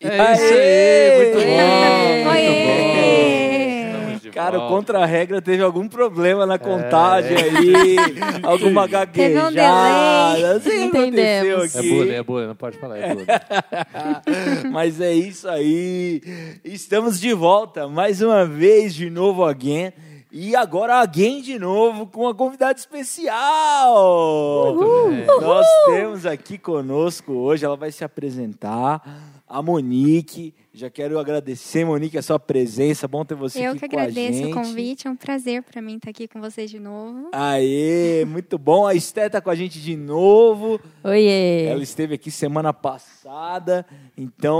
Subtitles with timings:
[0.00, 2.30] É isso aí, muito bom.
[2.30, 2.48] Oiê!
[2.48, 3.98] Muito bom.
[3.98, 4.74] Estamos de Cara, o volta.
[4.76, 7.96] contra-regra teve algum problema na contagem aí,
[8.44, 10.36] alguma Teve um gaguejada.
[10.36, 10.44] delay.
[10.56, 11.74] Assim aconteceu Entendemos.
[11.74, 11.88] É aqui.
[11.90, 13.26] bullying, é bullying, não pode falar, é bullying.
[14.70, 16.22] Mas é isso aí.
[16.64, 19.92] Estamos de volta mais uma vez de novo again.
[20.30, 24.74] E agora again de novo com uma convidada especial.
[24.74, 25.40] Muito bem.
[25.40, 29.02] Nós temos aqui conosco hoje, ela vai se apresentar,
[29.48, 30.54] a Monique.
[30.78, 33.08] Já quero agradecer, Monique, a sua presença.
[33.08, 34.52] Bom ter você Eu aqui que com a agradeço gente.
[34.52, 37.30] o convite, é um prazer para mim estar aqui com vocês de novo.
[37.32, 38.86] Aê, muito bom.
[38.86, 40.80] A Esté tá com a gente de novo.
[41.02, 41.64] Oiê!
[41.64, 43.84] Ela esteve aqui semana passada,
[44.16, 44.54] então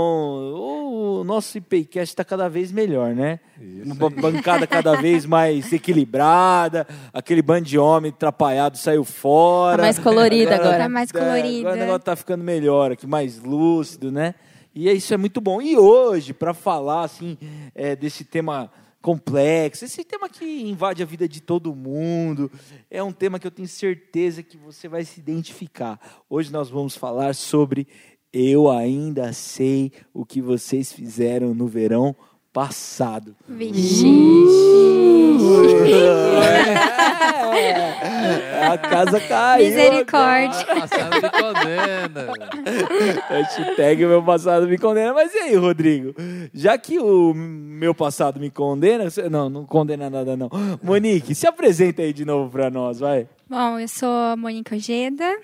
[0.55, 3.39] o nosso IPCast está cada vez melhor, né?
[3.57, 9.77] Isso Uma bancada cada vez mais equilibrada, aquele bando de homem atrapalhado saiu fora.
[9.77, 10.79] Tá mais colorida agora.
[10.79, 11.59] Tá mais é, colorida.
[11.59, 14.35] Agora o negócio tá ficando melhor aqui, mais lúcido, né?
[14.79, 15.61] E isso é muito bom.
[15.61, 17.37] E hoje, para falar assim
[17.75, 22.49] é, desse tema complexo, esse tema que invade a vida de todo mundo,
[22.89, 25.99] é um tema que eu tenho certeza que você vai se identificar.
[26.29, 27.89] Hoje nós vamos falar sobre
[28.31, 32.15] eu ainda sei o que vocês fizeram no verão
[32.51, 33.35] passado.
[33.47, 34.07] Vixe.
[38.01, 39.67] É, a casa caiu.
[39.67, 40.65] Misericórdia.
[40.65, 42.27] Passado me condena.
[43.29, 45.13] Hashtag meu passado me condena.
[45.13, 46.13] Mas e aí, Rodrigo?
[46.53, 50.49] Já que o meu passado me condena, não, não condena nada não.
[50.81, 53.27] Monique, se apresenta aí de novo pra nós, vai.
[53.49, 55.35] Bom, eu sou a Mônica Ojeda.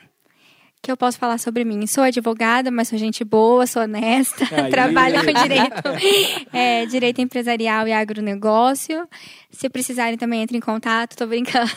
[0.86, 1.88] Que eu posso falar sobre mim?
[1.88, 4.69] Sou advogada, mas sou gente boa, sou honesta, Aí.
[4.72, 5.83] trabalho com direito,
[6.53, 9.08] é, direito empresarial e agronegócio.
[9.50, 11.72] Se precisarem também, entre em contato, tô brincando.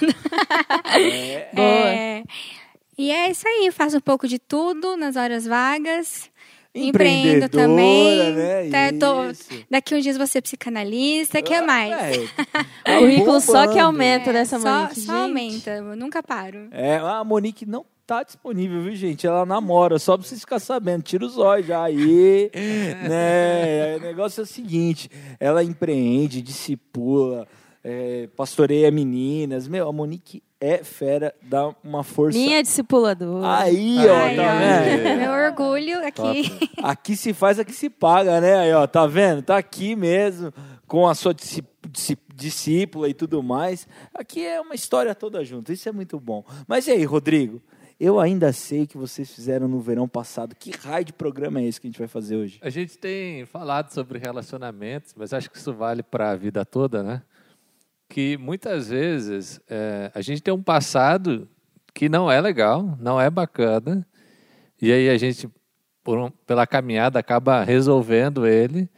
[1.56, 2.22] É,
[2.98, 6.30] e é isso aí, faço um pouco de tudo nas horas vagas.
[6.74, 8.32] Empreendo também.
[8.34, 8.68] né?
[8.70, 9.32] Tá, tô-
[9.70, 11.40] daqui uns dias vou ser psicanalista.
[11.40, 11.92] O que mais?
[12.84, 15.22] É, O currículo só que aumenta É, dessa só, Monique, só gente.
[15.22, 16.68] aumenta, eu nunca paro.
[16.70, 19.26] É, a Monique não tá disponível, viu, gente?
[19.26, 21.02] Ela namora, só pra vocês ficarem sabendo.
[21.02, 22.50] Tira os olhos já aí,
[23.06, 23.96] né?
[23.98, 27.46] O negócio é o seguinte, ela empreende, discipula,
[27.84, 29.68] é, pastoreia meninas.
[29.68, 32.38] Meu, a Monique é fera, dá uma força.
[32.38, 33.58] Minha discipuladora.
[33.58, 35.18] Aí, ó, Ai, tá ó, vendo?
[35.18, 36.70] Meu orgulho aqui.
[36.82, 38.56] Aqui se faz, aqui se paga, né?
[38.56, 39.42] Aí, ó, tá vendo?
[39.42, 40.50] Tá aqui mesmo,
[40.86, 41.34] com a sua
[42.34, 43.86] discípula e tudo mais.
[44.14, 46.42] Aqui é uma história toda junto, isso é muito bom.
[46.66, 47.60] Mas e aí, Rodrigo?
[48.00, 50.54] Eu ainda sei que vocês fizeram no verão passado.
[50.54, 52.58] Que raio de programa é esse que a gente vai fazer hoje?
[52.62, 57.02] A gente tem falado sobre relacionamentos, mas acho que isso vale para a vida toda,
[57.02, 57.22] né?
[58.08, 61.48] Que muitas vezes é, a gente tem um passado
[61.92, 64.06] que não é legal, não é bacana,
[64.80, 65.48] e aí a gente,
[66.06, 68.88] um- pela caminhada, acaba resolvendo ele,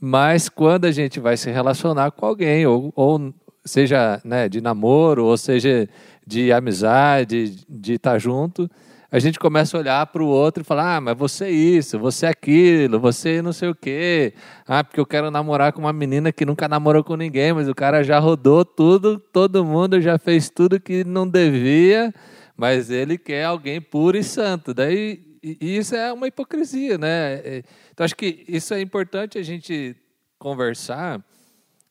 [0.00, 5.26] mas quando a gente vai se relacionar com alguém, ou, ou seja né, de namoro,
[5.26, 5.86] ou seja
[6.28, 8.70] de amizade, de estar junto,
[9.10, 11.98] a gente começa a olhar para o outro e falar: ah, mas você é isso,
[11.98, 14.34] você é aquilo, você não sei o quê.
[14.66, 17.74] Ah, porque eu quero namorar com uma menina que nunca namorou com ninguém, mas o
[17.74, 22.12] cara já rodou tudo, todo mundo já fez tudo que não devia,
[22.54, 24.74] mas ele quer alguém puro e santo.
[24.74, 27.36] Daí, isso é uma hipocrisia, né?
[27.36, 29.96] É, Então, acho que isso é importante a gente
[30.38, 31.24] conversar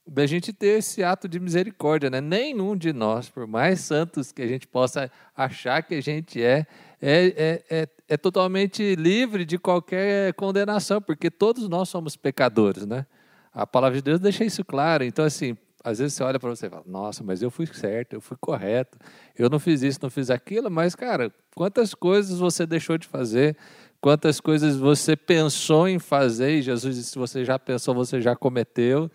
[0.07, 2.22] da gente ter esse ato de misericórdia, né?
[2.22, 6.66] Nenhum de nós, por mais santos que a gente possa achar que a gente é,
[7.01, 13.06] é, é, é, é totalmente livre de qualquer condenação, porque todos nós somos pecadores, né?
[13.53, 15.03] A palavra de Deus deixa isso claro.
[15.03, 18.13] Então, assim, às vezes você olha para você e fala, nossa, mas eu fui certo,
[18.13, 18.97] eu fui correto,
[19.38, 23.57] eu não fiz isso, não fiz aquilo, mas, cara, quantas coisas você deixou de fazer,
[24.00, 28.35] quantas coisas você pensou em fazer, e Jesus disse, se você já pensou, você já
[28.35, 29.09] cometeu,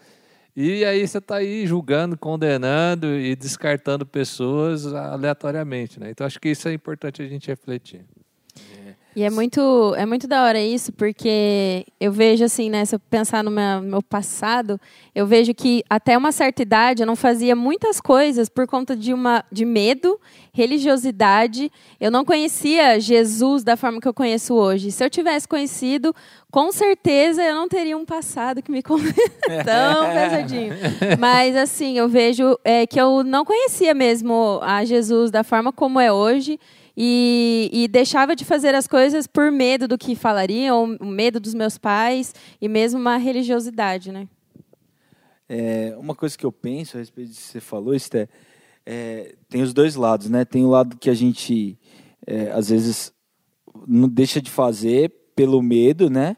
[0.54, 6.10] e aí você está aí julgando, condenando e descartando pessoas aleatoriamente, né?
[6.10, 8.04] Então acho que isso é importante a gente refletir.
[9.14, 12.98] E é muito, é muito da hora isso, porque eu vejo assim, né, se eu
[12.98, 14.80] pensar no meu, meu passado,
[15.14, 19.12] eu vejo que até uma certa idade eu não fazia muitas coisas por conta de
[19.12, 20.18] uma de medo,
[20.54, 21.70] religiosidade.
[22.00, 24.90] Eu não conhecia Jesus da forma que eu conheço hoje.
[24.90, 26.14] Se eu tivesse conhecido,
[26.50, 30.74] com certeza eu não teria um passado que me tão pesadinho.
[31.18, 36.00] Mas assim, eu vejo é, que eu não conhecia mesmo a Jesus da forma como
[36.00, 36.58] é hoje.
[36.96, 41.54] E, e deixava de fazer as coisas por medo do que falariam, o medo dos
[41.54, 44.28] meus pais e mesmo uma religiosidade, né?
[45.48, 48.28] É, uma coisa que eu penso a respeito disso que você falou, Esté,
[48.84, 50.44] é, tem os dois lados, né?
[50.44, 51.78] Tem o lado que a gente,
[52.26, 53.12] é, às vezes,
[53.86, 56.36] não deixa de fazer pelo medo, né?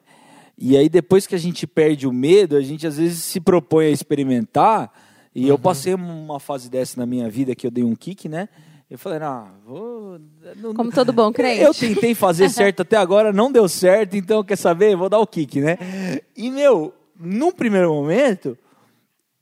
[0.56, 3.86] E aí, depois que a gente perde o medo, a gente às vezes se propõe
[3.86, 4.92] a experimentar.
[5.34, 8.48] E eu passei uma fase dessa na minha vida que eu dei um kick, né?
[8.90, 10.18] Eu falei, não, vou.
[10.56, 11.62] não- Como todo bom crente.
[11.62, 14.94] eu tentei fazer certo até agora, não deu certo, então quer saber?
[14.96, 15.78] Vou dar o kick, né?
[16.36, 18.56] E, meu, num primeiro momento,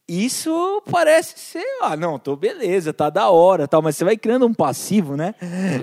[0.08, 4.46] isso parece ser, ah, não, tô beleza, tá da hora, tal, mas você vai criando
[4.46, 5.34] um passivo, né?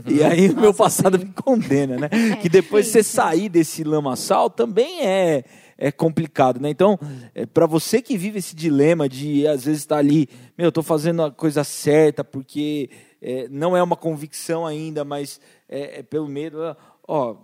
[0.06, 2.10] E aí o meu passado me condena, né?
[2.42, 5.44] que depois você sair desse lamaçal também é
[5.82, 6.70] é complicado, né?
[6.70, 7.00] Então,
[7.34, 10.28] é, para você que vive esse dilema de às vezes estar ali,
[10.58, 12.90] meu, eu tô fazendo a coisa certa porque
[13.22, 16.76] é, não é uma convicção ainda, mas é, é pelo medo,
[17.08, 17.36] ó,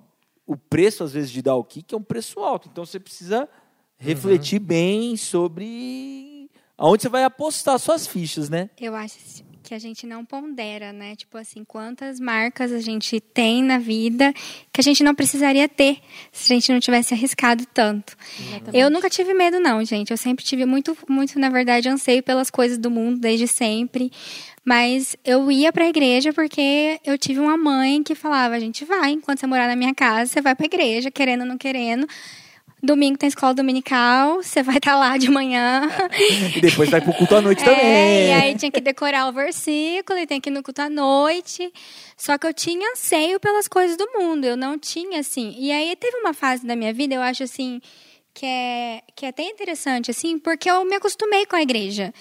[0.46, 3.50] o preço às vezes de dar o kick é um preço alto, então você precisa
[3.98, 8.70] refletir bem sobre aonde você vai apostar suas fichas, né?
[8.80, 9.18] Eu acho
[9.66, 11.16] que a gente não pondera, né?
[11.16, 14.32] Tipo assim, quantas marcas a gente tem na vida
[14.72, 15.98] que a gente não precisaria ter
[16.32, 18.16] se a gente não tivesse arriscado tanto.
[18.72, 20.12] Eu nunca tive medo, não, gente.
[20.12, 24.12] Eu sempre tive muito, muito, na verdade, anseio pelas coisas do mundo desde sempre.
[24.64, 29.12] Mas eu ia pra igreja porque eu tive uma mãe que falava: a gente vai,
[29.12, 32.08] enquanto você morar na minha casa, você vai pra igreja, querendo ou não querendo.
[32.86, 35.90] Domingo tem escola dominical, você vai estar lá de manhã.
[36.56, 38.28] E depois vai pro culto à noite É, também.
[38.28, 41.72] e aí tinha que decorar o versículo e tem que ir no culto à noite.
[42.16, 45.56] Só que eu tinha anseio pelas coisas do mundo, eu não tinha, assim.
[45.58, 47.82] E aí teve uma fase da minha vida, eu acho, assim,
[48.34, 52.14] que é, que é até interessante, assim, porque eu me acostumei com a igreja.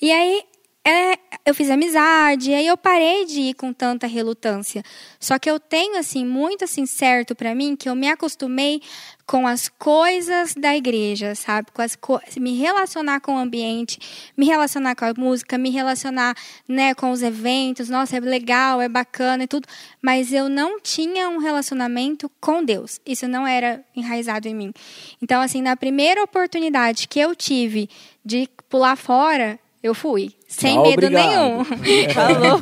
[0.00, 0.42] E aí
[0.84, 4.84] é, eu fiz amizade, aí eu parei de ir com tanta relutância.
[5.18, 8.80] Só que eu tenho, assim, muito, assim, certo para mim, que eu me acostumei
[9.26, 11.68] com as coisas da igreja, sabe?
[11.72, 13.98] Com as co me relacionar com o ambiente,
[14.36, 16.36] me relacionar com a música, me relacionar,
[16.68, 17.88] né, com os eventos.
[17.88, 19.66] Nossa, é legal, é bacana e tudo,
[20.00, 23.00] mas eu não tinha um relacionamento com Deus.
[23.04, 24.72] Isso não era enraizado em mim.
[25.20, 27.90] Então, assim, na primeira oportunidade que eu tive
[28.24, 31.28] de pular fora, eu fui, sem Tchau, medo obrigado.
[31.28, 31.64] nenhum.
[32.14, 32.60] Falou.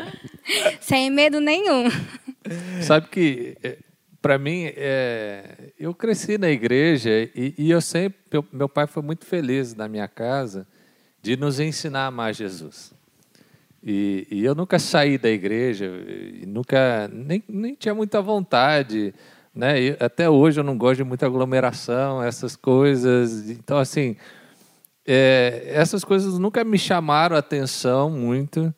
[0.80, 1.84] sem medo nenhum.
[2.82, 3.56] Sabe que,
[4.20, 8.18] para mim, é, eu cresci na igreja e, e eu sempre,
[8.52, 10.66] meu, pai foi muito feliz na minha casa
[11.22, 12.92] de nos ensinar a amar Jesus.
[13.82, 15.90] E, e eu nunca saí da igreja,
[16.46, 19.14] nunca, nem, nem tinha muita vontade,
[19.54, 19.80] né?
[19.80, 23.48] E até hoje eu não gosto de muita aglomeração, essas coisas.
[23.48, 24.16] Então, assim,
[25.06, 28.72] é, essas coisas nunca me chamaram a atenção muito.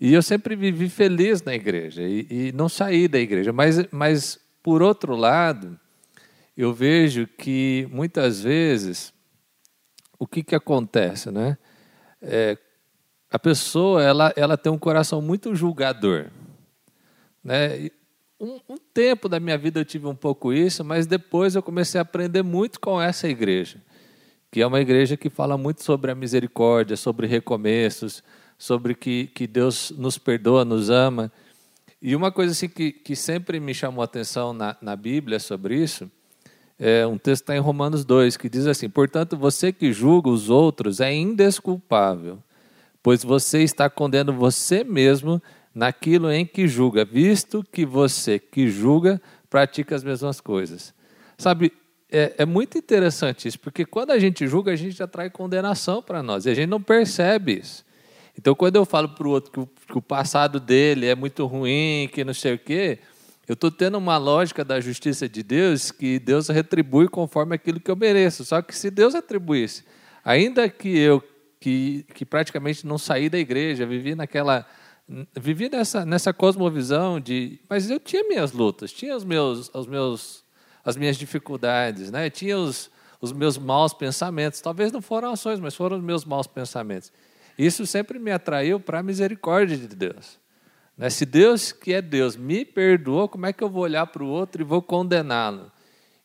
[0.00, 3.52] E eu sempre vivi feliz na igreja e, e não saí da igreja.
[3.52, 5.78] Mas, mas, por outro lado,
[6.56, 9.12] eu vejo que muitas vezes
[10.18, 11.58] o que, que acontece, né?
[12.22, 12.56] É,
[13.30, 16.30] a pessoa ela, ela tem um coração muito julgador.
[17.44, 17.90] Né?
[18.40, 21.98] Um, um tempo da minha vida eu tive um pouco isso, mas depois eu comecei
[21.98, 23.82] a aprender muito com essa igreja,
[24.50, 28.24] que é uma igreja que fala muito sobre a misericórdia, sobre recomeços,
[28.56, 31.30] sobre que, que Deus nos perdoa, nos ama.
[32.06, 35.82] E uma coisa assim que, que sempre me chamou a atenção na, na Bíblia sobre
[35.82, 36.10] isso,
[36.78, 40.50] é um texto está em Romanos 2, que diz assim: Portanto, você que julga os
[40.50, 42.42] outros é indesculpável,
[43.02, 45.42] pois você está condenando você mesmo
[45.74, 49.18] naquilo em que julga, visto que você que julga
[49.48, 50.92] pratica as mesmas coisas.
[51.38, 51.72] Sabe,
[52.12, 56.22] é, é muito interessante isso, porque quando a gente julga, a gente atrai condenação para
[56.22, 57.82] nós, e a gente não percebe isso.
[58.38, 62.08] Então, quando eu falo para o outro que que o passado dele é muito ruim,
[62.12, 62.98] que não sei o quê,
[63.46, 67.90] eu estou tendo uma lógica da justiça de Deus que Deus retribui conforme aquilo que
[67.90, 68.44] eu mereço.
[68.44, 69.84] Só que se Deus retribuísse,
[70.24, 71.22] ainda que eu,
[71.60, 74.66] que, que praticamente não saí da igreja, vivi naquela.
[75.38, 77.60] Vivi nessa, nessa cosmovisão de.
[77.68, 80.42] Mas eu tinha minhas lutas, tinha os meus, os meus,
[80.82, 82.30] as minhas dificuldades, né?
[82.30, 84.62] tinha os, os meus maus pensamentos.
[84.62, 87.12] Talvez não foram ações, mas foram os meus maus pensamentos.
[87.58, 90.38] Isso sempre me atraiu para a misericórdia de Deus.
[90.96, 91.10] Né?
[91.10, 94.28] Se Deus, que é Deus, me perdoou, como é que eu vou olhar para o
[94.28, 95.70] outro e vou condená-lo?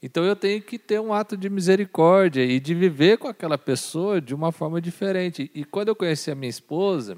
[0.02, 4.22] Então eu tenho que ter um ato de misericórdia e de viver com aquela pessoa
[4.22, 5.52] de uma forma diferente.
[5.54, 7.18] E quando eu conheci a minha esposa,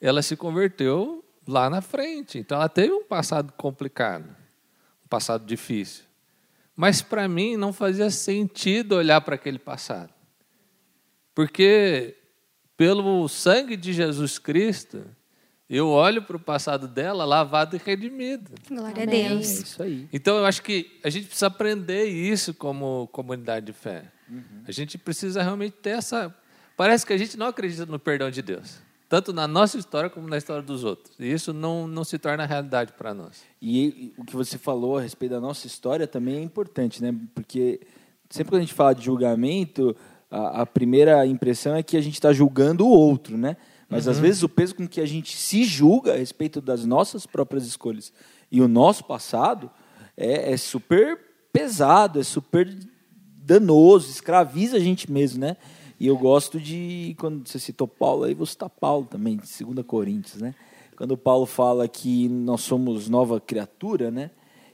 [0.00, 2.38] ela se converteu lá na frente.
[2.38, 4.28] Então ela teve um passado complicado,
[5.04, 6.04] um passado difícil.
[6.76, 10.12] Mas para mim não fazia sentido olhar para aquele passado.
[11.34, 12.14] Porque
[12.76, 15.04] pelo sangue de Jesus Cristo,
[15.68, 18.52] eu olho para o passado dela lavado e redimido.
[18.68, 19.22] Glória Amém.
[19.22, 19.46] a É Deus.
[19.46, 20.08] isso aí.
[20.12, 24.04] Então eu acho que a gente precisa aprender isso como comunidade de fé.
[24.66, 26.34] A gente precisa realmente ter essa.
[26.76, 28.78] Parece que a gente não acredita no perdão de Deus.
[29.08, 31.14] tanto na nossa história como na história dos outros.
[31.18, 33.42] E isso não, não se torna realidade para nós.
[33.62, 37.14] E, e o que você falou a respeito da nossa história também é importante, né?
[37.32, 37.80] Porque
[38.28, 39.96] sempre que a gente fala de julgamento,
[40.30, 43.56] a, a primeira impressão é que a gente está julgando o outro, né?
[43.88, 47.24] Mas às vezes o peso com que a gente se julga a respeito das nossas
[47.24, 48.12] próprias escolhas
[48.50, 49.70] e o nosso passado
[50.16, 51.18] é, é super
[51.52, 52.68] pesado, é super
[53.36, 55.56] danoso, escraviza a gente mesmo, né?
[55.98, 59.86] E eu gosto de, quando você citou Paulo, aí vou citar Paulo também, de 2
[59.86, 60.54] Coríntios, né?
[60.96, 64.30] Quando Paulo fala que nós somos nova criatura, né?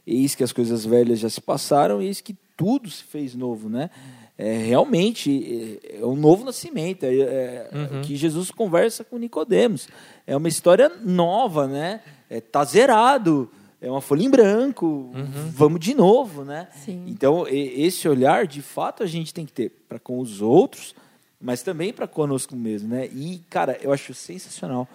[0.06, 3.90] Eis que as coisas velhas já se passaram, eis que tudo se fez novo, né?
[4.36, 8.02] É, realmente é, é um novo nascimento, é, é uhum.
[8.02, 9.88] que Jesus conversa com Nicodemos.
[10.26, 12.00] É uma história nova, né?
[12.30, 15.50] É, tá zerado, é uma folha em branco, uhum.
[15.50, 16.68] vamos de novo, né?
[16.84, 17.04] Sim.
[17.08, 20.94] Então, esse olhar, de fato, a gente tem que ter para com os outros,
[21.40, 23.06] mas também para conosco mesmo, né?
[23.08, 24.88] E, cara, eu acho sensacional.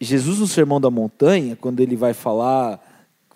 [0.00, 2.80] Jesus, no Sermão da Montanha, quando ele vai falar,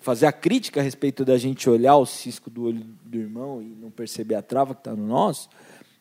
[0.07, 3.65] fazer a crítica a respeito da gente olhar o cisco do olho do irmão e
[3.65, 5.49] não perceber a trava que está no nosso,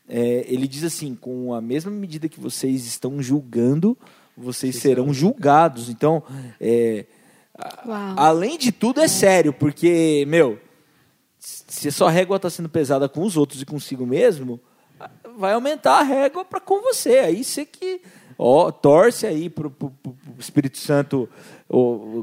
[0.08, 3.98] é, ele diz assim: com a mesma medida que vocês estão julgando,
[4.36, 5.88] vocês serão julgados.
[5.88, 6.22] Então,
[6.60, 7.06] é,
[8.16, 10.56] além de tudo, é sério, porque, meu,
[11.40, 14.60] se a sua régua está sendo pesada com os outros e consigo mesmo,
[15.36, 17.18] vai aumentar a régua para com você.
[17.18, 18.02] Aí você que
[18.38, 19.72] ó, torce aí para o
[20.38, 21.28] Espírito Santo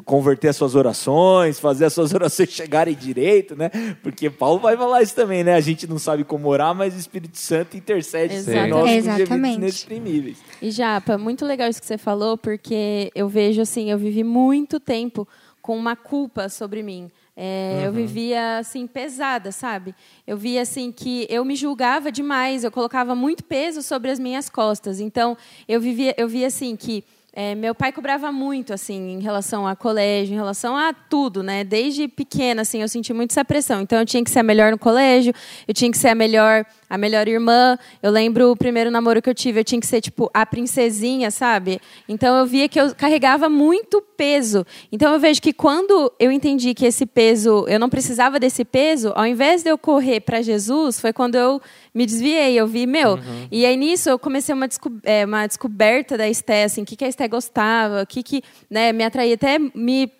[0.05, 3.69] converter as suas orações, fazer as suas orações chegarem direito, né?
[4.01, 5.53] Porque Paulo vai falar isso também, né?
[5.55, 9.57] A gente não sabe como orar, mas o Espírito Santo intercede por nós Exatamente.
[9.57, 10.38] inexprimíveis.
[10.62, 14.79] E Japa, muito legal isso que você falou, porque eu vejo assim, eu vivi muito
[14.79, 15.27] tempo
[15.62, 17.12] com uma culpa sobre mim.
[17.35, 17.85] É, uhum.
[17.85, 19.95] Eu vivia assim pesada, sabe?
[20.25, 24.50] Eu via assim que eu me julgava demais, eu colocava muito peso sobre as minhas
[24.50, 25.00] costas.
[25.00, 25.35] Então
[25.67, 27.03] eu vivia, eu via assim que
[27.35, 31.63] é, meu pai cobrava muito, assim, em relação a colégio, em relação a tudo, né?
[31.63, 33.81] Desde pequena, assim, eu senti muito essa pressão.
[33.81, 35.33] Então, eu tinha que ser a melhor no colégio,
[35.67, 36.63] eu tinha que ser a melhor,
[36.93, 37.75] a melhor irmã.
[38.03, 41.31] Eu lembro o primeiro namoro que eu tive, eu tinha que ser, tipo, a princesinha,
[41.31, 41.81] sabe?
[42.07, 44.63] Então, eu via que eu carregava muito peso.
[44.91, 49.12] Então, eu vejo que quando eu entendi que esse peso, eu não precisava desse peso,
[49.15, 51.59] ao invés de eu correr para Jesus, foi quando eu
[51.95, 52.53] me desviei.
[52.53, 53.13] Eu vi, meu.
[53.13, 53.47] Uhum.
[53.51, 56.95] E aí nisso eu comecei uma, desco é, uma descoberta da Esté, assim, o que,
[56.95, 60.12] que a Esté gostava, o que, que né, me atraía, até me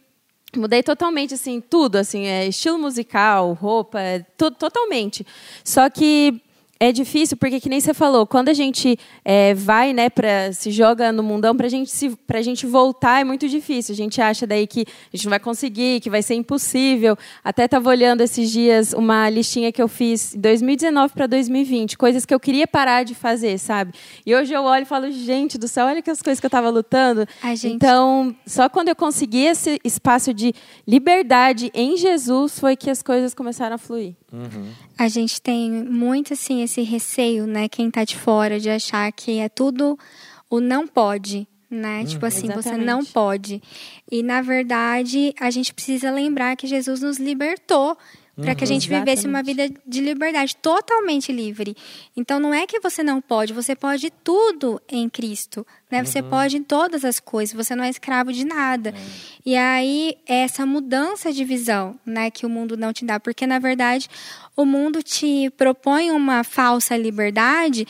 [0.58, 5.26] mudei totalmente assim tudo assim é, estilo musical roupa é, tudo totalmente
[5.64, 6.42] só que
[6.84, 10.70] é difícil porque que nem você falou quando a gente é, vai né para se
[10.70, 13.94] joga no mundão para gente se para gente voltar é muito difícil.
[13.94, 17.18] A gente acha daí que a gente não vai conseguir que vai ser impossível.
[17.42, 22.34] Até estava olhando esses dias uma listinha que eu fiz 2019 para 2020 coisas que
[22.34, 23.94] eu queria parar de fazer sabe?
[24.26, 26.50] E hoje eu olho e falo gente do céu olha que as coisas que eu
[26.50, 27.26] estava lutando.
[27.56, 27.68] Gente...
[27.68, 30.54] então só quando eu consegui esse espaço de
[30.86, 34.16] liberdade em Jesus foi que as coisas começaram a fluir.
[34.34, 34.72] Uhum.
[34.98, 37.68] a gente tem muito assim esse receio, né?
[37.68, 39.98] Quem está de fora de achar que é tudo
[40.50, 42.02] o não pode, né?
[42.02, 42.64] Hum, tipo assim, exatamente.
[42.64, 43.62] você não pode.
[44.12, 47.98] E na verdade, a gente precisa lembrar que Jesus nos libertou
[48.36, 49.06] para uhum, que a gente exatamente.
[49.06, 51.76] vivesse uma vida de liberdade, totalmente livre.
[52.18, 56.00] Então não é que você não pode, você pode tudo em Cristo, né?
[56.00, 56.06] Uhum.
[56.06, 58.90] Você pode todas as coisas, você não é escravo de nada.
[58.90, 58.94] É.
[59.46, 63.60] E aí essa mudança de visão, né, que o mundo não te dá, porque na
[63.60, 64.10] verdade
[64.56, 67.88] o mundo te propõe uma falsa liberdade,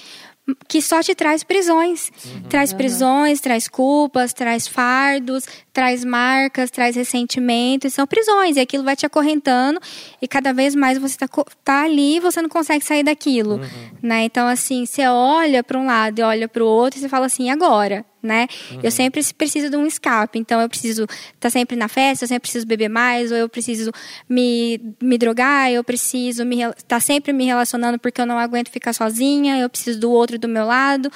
[0.67, 2.11] que só te traz prisões.
[2.25, 2.41] Uhum.
[2.49, 8.57] Traz prisões, traz culpas, traz fardos, traz marcas, traz ressentimentos, são prisões.
[8.57, 9.79] E aquilo vai te acorrentando
[10.21, 11.27] e cada vez mais você está
[11.63, 13.55] tá ali e você não consegue sair daquilo.
[13.55, 13.97] Uhum.
[14.01, 14.25] Né?
[14.25, 17.25] Então, assim, você olha para um lado e olha para o outro e você fala
[17.25, 18.05] assim, agora?
[18.23, 18.47] Né?
[18.71, 18.79] Uhum.
[18.81, 20.39] Eu sempre preciso de um escape.
[20.39, 23.49] Então, eu preciso estar tá sempre na festa, eu sempre preciso beber mais, ou eu
[23.49, 23.91] preciso
[24.29, 28.93] me, me drogar, eu preciso estar tá sempre me relacionando porque eu não aguento ficar
[28.93, 31.11] sozinha, eu preciso do outro do meu lado,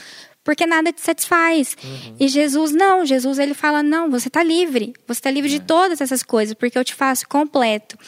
[0.48, 1.76] porque nada te satisfaz.
[1.84, 2.16] Uhum.
[2.18, 5.60] E Jesus não, Jesus ele fala não, você está livre, você está livre é.
[5.60, 8.00] de todas essas coisas, porque eu te faço completo.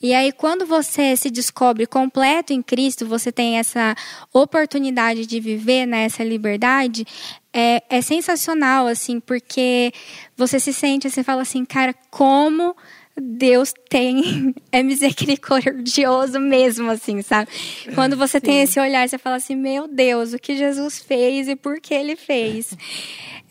[0.00, 3.94] E aí quando você se descobre completo em Cristo, você tem essa
[4.32, 7.06] oportunidade de viver nessa liberdade,
[7.52, 9.92] é, é sensacional assim, porque
[10.34, 12.74] você se sente, você fala assim, cara, como
[13.20, 17.50] Deus tem é misericordioso mesmo, assim, sabe?
[17.94, 18.46] Quando você Sim.
[18.46, 21.94] tem esse olhar, você fala assim, meu Deus, o que Jesus fez e por que
[21.94, 22.76] ele fez.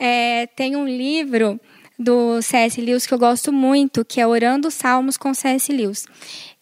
[0.04, 1.60] É, tem um livro
[2.00, 2.82] do C.S.
[2.82, 5.72] Lewis que eu gosto muito, que é Orando Salmos com C.S.
[5.72, 6.08] Lewis.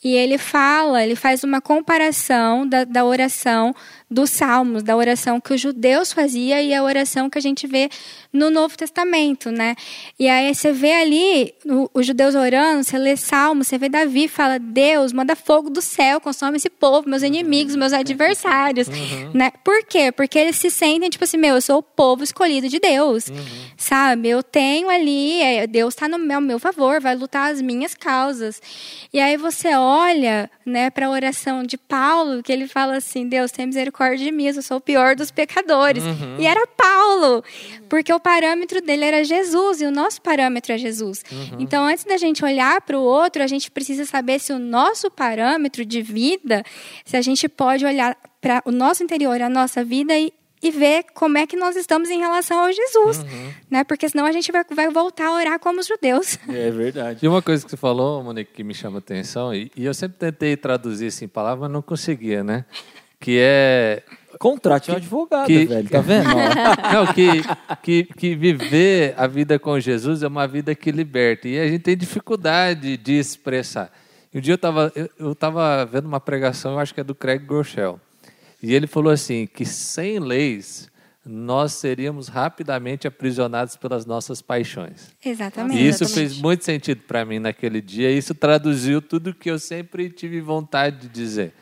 [0.02, 3.76] E ele fala, ele faz uma comparação da, da oração
[4.10, 7.90] dos salmos, da oração que os judeus faziam e a oração que a gente vê
[8.32, 9.76] no Novo Testamento, né?
[10.18, 14.28] E aí você vê ali o, os judeus orando, você lê salmos, você vê Davi
[14.28, 19.32] fala: Deus, manda fogo do céu, consome esse povo, meus inimigos, meus adversários, uhum.
[19.34, 19.52] né?
[19.64, 20.12] Por quê?
[20.12, 23.36] Porque eles se sentem tipo assim, meu, eu sou o povo escolhido de Deus, uhum.
[23.78, 24.30] sabe?
[24.30, 28.62] Eu tenho ali, é, Deus está no meu, meu favor, vai lutar as minhas causas.
[29.14, 29.89] E aí você olha,
[30.66, 34.32] né, para a oração de Paulo, que ele fala assim: Deus, tem misericórdia misericórdia de
[34.32, 36.04] mim, eu sou o pior dos pecadores.
[36.04, 36.38] Uhum.
[36.40, 37.44] E era Paulo,
[37.90, 41.24] porque o parâmetro dele era Jesus e o nosso parâmetro é Jesus.
[41.32, 41.58] Uhum.
[41.60, 45.10] Então, antes da gente olhar para o outro, a gente precisa saber se o nosso
[45.12, 46.64] parâmetro de vida,
[47.04, 50.32] se a gente pode olhar para o nosso interior, a nossa vida e,
[50.62, 53.54] e ver como é que nós estamos em relação ao Jesus, uhum.
[53.70, 53.84] né?
[53.84, 56.38] Porque senão a gente vai, vai voltar a orar como os judeus.
[56.50, 57.20] É verdade.
[57.26, 59.94] E uma coisa que você falou, Monique, que me chama a atenção, e, e eu
[59.94, 62.66] sempre tentei traduzir isso em palavras, mas não conseguia, né?
[63.20, 64.02] que é
[64.40, 66.30] Contrate um advogado, que, velho, tá vendo?
[66.94, 67.44] Não, que,
[67.82, 71.48] que, que viver a vida com Jesus é uma vida que liberta.
[71.48, 73.92] E a gente tem dificuldade de expressar.
[74.34, 77.40] Um dia eu estava eu, tava vendo uma pregação, eu acho que é do Craig
[77.44, 78.00] Groeschel.
[78.62, 80.90] E ele falou assim, que sem leis,
[81.26, 85.10] nós seríamos rapidamente aprisionados pelas nossas paixões.
[85.24, 85.80] Exatamente.
[85.80, 86.30] E isso exatamente.
[86.30, 88.12] fez muito sentido para mim naquele dia.
[88.12, 91.54] Isso traduziu tudo que eu sempre tive vontade de dizer.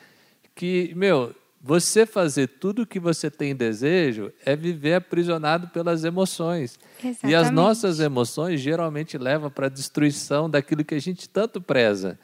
[0.56, 6.80] Que, meu, você fazer tudo o que você tem desejo é viver aprisionado pelas emoções.
[6.98, 7.28] Exatamente.
[7.28, 12.18] E as nossas emoções geralmente levam para a destruição daquilo que a gente tanto preza.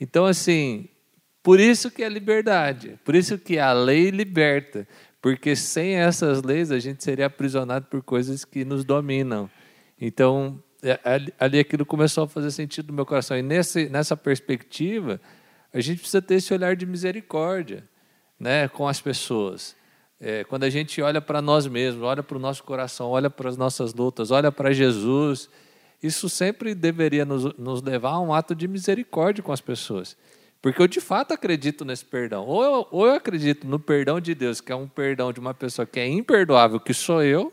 [0.00, 0.88] Então, assim,
[1.48, 4.86] por isso que é liberdade, por isso que a lei liberta,
[5.18, 9.48] porque sem essas leis a gente seria aprisionado por coisas que nos dominam.
[9.98, 11.00] Então, é,
[11.40, 13.34] ali aquilo começou a fazer sentido no meu coração.
[13.34, 15.18] E nesse, nessa perspectiva,
[15.72, 17.82] a gente precisa ter esse olhar de misericórdia
[18.38, 19.74] né, com as pessoas.
[20.20, 23.48] É, quando a gente olha para nós mesmos, olha para o nosso coração, olha para
[23.48, 25.48] as nossas lutas, olha para Jesus,
[26.02, 30.14] isso sempre deveria nos, nos, levar a um ato de misericórdia com as pessoas.
[30.60, 32.44] Porque eu de fato acredito nesse perdão.
[32.46, 35.54] Ou eu, ou eu acredito no perdão de Deus, que é um perdão de uma
[35.54, 37.52] pessoa que é imperdoável, que sou eu,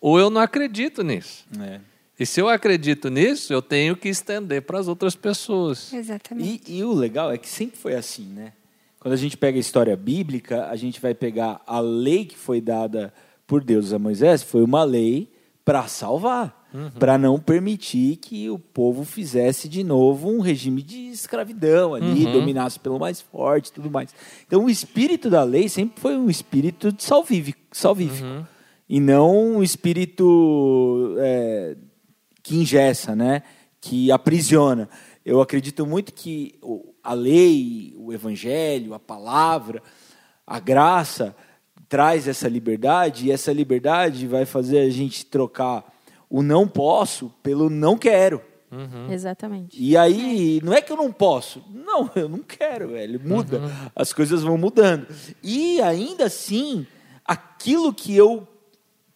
[0.00, 1.44] ou eu não acredito nisso.
[1.60, 1.80] É.
[2.18, 5.92] E se eu acredito nisso, eu tenho que estender para as outras pessoas.
[5.92, 6.62] Exatamente.
[6.70, 8.52] E, e o legal é que sempre foi assim, né?
[8.98, 12.60] Quando a gente pega a história bíblica, a gente vai pegar a lei que foi
[12.60, 13.12] dada
[13.46, 15.30] por Deus a Moisés, foi uma lei
[15.64, 16.90] para salvar, uhum.
[16.90, 22.32] para não permitir que o povo fizesse de novo um regime de escravidão ali, uhum.
[22.32, 24.14] dominasse pelo mais forte, tudo mais.
[24.46, 28.44] Então o espírito da lei sempre foi um espírito de salvífico, salvífico uhum.
[28.88, 31.76] e não um espírito é,
[32.42, 33.42] que ingessa, né?
[33.80, 34.88] Que aprisiona.
[35.24, 36.54] Eu acredito muito que
[37.02, 39.82] a lei, o evangelho, a palavra,
[40.46, 41.34] a graça
[41.88, 45.95] traz essa liberdade e essa liberdade vai fazer a gente trocar
[46.28, 48.42] o não posso pelo não quero.
[48.70, 49.10] Uhum.
[49.10, 49.76] Exatamente.
[49.80, 51.64] E aí, não é que eu não posso.
[51.70, 53.20] Não, eu não quero, velho.
[53.22, 53.58] Muda.
[53.58, 53.70] Uhum.
[53.94, 55.06] As coisas vão mudando.
[55.42, 56.86] E ainda assim,
[57.24, 58.46] aquilo que eu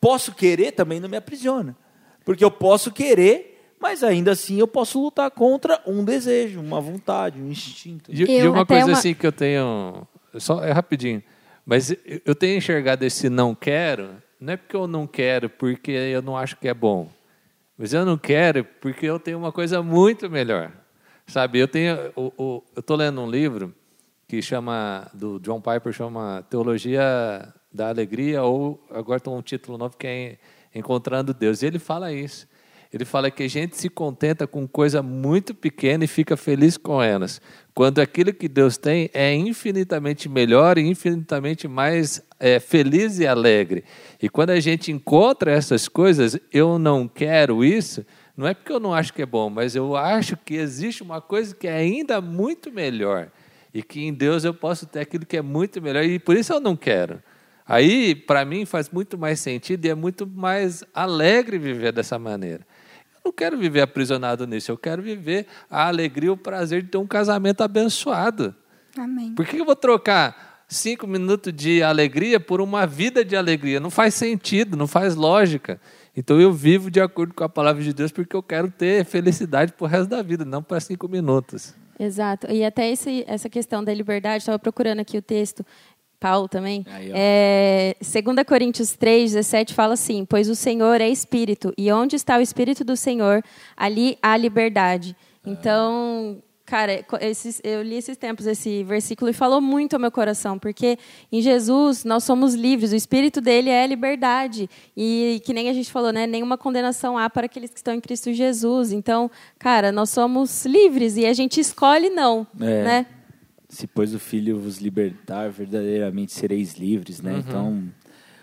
[0.01, 1.77] posso querer também não me aprisiona.
[2.25, 7.41] Porque eu posso querer mas ainda assim eu posso lutar contra um desejo, uma vontade,
[7.41, 8.13] um instinto.
[8.13, 8.93] E, e uma coisa uma...
[8.93, 11.23] assim que eu tenho, só é rapidinho,
[11.65, 11.97] mas
[12.27, 16.37] eu tenho enxergado esse não quero, não é porque eu não quero porque eu não
[16.37, 17.11] acho que é bom,
[17.77, 20.73] mas eu não quero porque eu tenho uma coisa muito melhor,
[21.27, 21.59] sabe?
[21.59, 23.75] Eu tenho, o, o, eu estou lendo um livro
[24.27, 29.97] que chama do John Piper chama Teologia da Alegria ou agora tem um título novo
[29.97, 30.39] que é
[30.75, 31.63] Encontrando Deus.
[31.63, 32.49] E ele fala isso
[32.93, 37.01] ele fala que a gente se contenta com coisa muito pequena e fica feliz com
[37.01, 37.41] elas,
[37.73, 43.85] quando aquilo que Deus tem é infinitamente melhor e infinitamente mais é, feliz e alegre.
[44.21, 48.05] E quando a gente encontra essas coisas, eu não quero isso,
[48.37, 51.21] não é porque eu não acho que é bom, mas eu acho que existe uma
[51.21, 53.31] coisa que é ainda muito melhor.
[53.73, 56.53] E que em Deus eu posso ter aquilo que é muito melhor, e por isso
[56.53, 57.23] eu não quero.
[57.65, 62.67] Aí, para mim, faz muito mais sentido e é muito mais alegre viver dessa maneira
[63.31, 66.99] não quero viver aprisionado nisso, eu quero viver a alegria e o prazer de ter
[66.99, 68.53] um casamento abençoado.
[68.99, 69.35] Amém.
[69.37, 73.79] Por que eu vou trocar cinco minutos de alegria por uma vida de alegria?
[73.79, 75.81] Não faz sentido, não faz lógica.
[76.17, 79.73] Então eu vivo de acordo com a palavra de Deus porque eu quero ter felicidade
[79.73, 81.73] para o resto da vida, não para cinco minutos.
[82.01, 82.51] Exato.
[82.51, 85.65] E até esse, essa questão da liberdade, estava procurando aqui o texto,
[86.21, 86.85] Paulo também.
[86.89, 92.15] Aí, é, 2 Coríntios 3, 17 fala assim: Pois o Senhor é Espírito, e onde
[92.15, 93.43] está o Espírito do Senhor,
[93.77, 95.17] ali há liberdade.
[95.45, 100.57] Então, Cara, esses, eu li esses tempos esse versículo e falou muito ao meu coração,
[100.57, 100.97] porque
[101.33, 104.71] em Jesus nós somos livres, o espírito dele é liberdade.
[104.97, 106.29] E que nem a gente falou, né?
[106.29, 108.93] Nenhuma condenação há para aqueles que estão em Cristo Jesus.
[108.93, 109.29] Então,
[109.59, 112.85] cara, nós somos livres e a gente escolhe não, É.
[112.85, 113.07] né?
[113.71, 117.33] Se pois o Filho vos libertar, verdadeiramente sereis livres, né?
[117.33, 117.39] Uhum.
[117.39, 117.85] Então,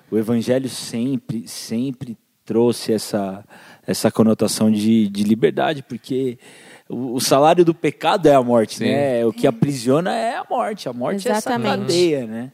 [0.10, 3.46] o Evangelho sempre, sempre trouxe essa,
[3.86, 6.40] essa conotação de, de liberdade, porque
[6.88, 8.86] o, o salário do pecado é a morte, Sim.
[8.86, 9.26] né?
[9.26, 10.88] O que aprisiona é a morte.
[10.88, 11.82] A morte é essa Exatamente.
[11.82, 12.52] cadeia, né?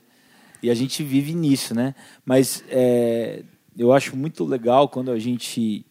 [0.64, 1.94] E a gente vive nisso, né?
[2.26, 3.44] Mas é,
[3.78, 5.86] eu acho muito legal quando a gente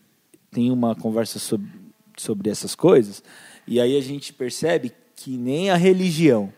[0.51, 1.71] tem uma conversa sobre,
[2.17, 3.23] sobre essas coisas,
[3.69, 6.53] e aí a gente percebe que nem a religião,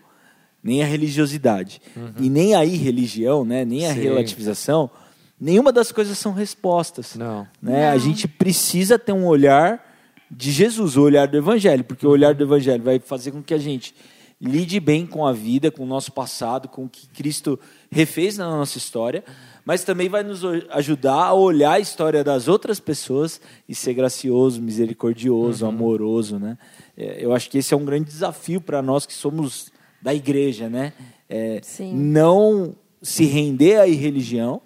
[0.65, 1.79] nem a religiosidade,
[2.19, 3.67] e nem a irreligião, né?
[3.67, 4.01] nem a Sim.
[4.01, 4.91] relativização,
[5.39, 7.15] nenhuma das coisas são respostas.
[7.17, 7.47] Não.
[7.61, 7.91] Né?
[7.91, 7.99] A Não.
[7.99, 9.85] gente precisa ter um olhar
[10.31, 13.53] de Jesus, o olhar do Evangelho, porque o olhar do Evangelho vai fazer com que
[13.53, 13.95] a gente
[14.41, 18.47] lide bem com a vida, com o nosso passado, com o que Cristo refez na
[18.49, 19.23] nossa história,
[19.67, 24.61] mas também vai nos ajudar a olhar a história das outras pessoas e ser gracioso,
[24.61, 26.59] misericordioso, amoroso, né?
[26.97, 29.73] É, Eu acho que esse é um grande desafio para nós que somos
[30.05, 30.93] da igreja, né?
[31.29, 31.95] É, Sim.
[31.97, 34.61] não se render à irreligião,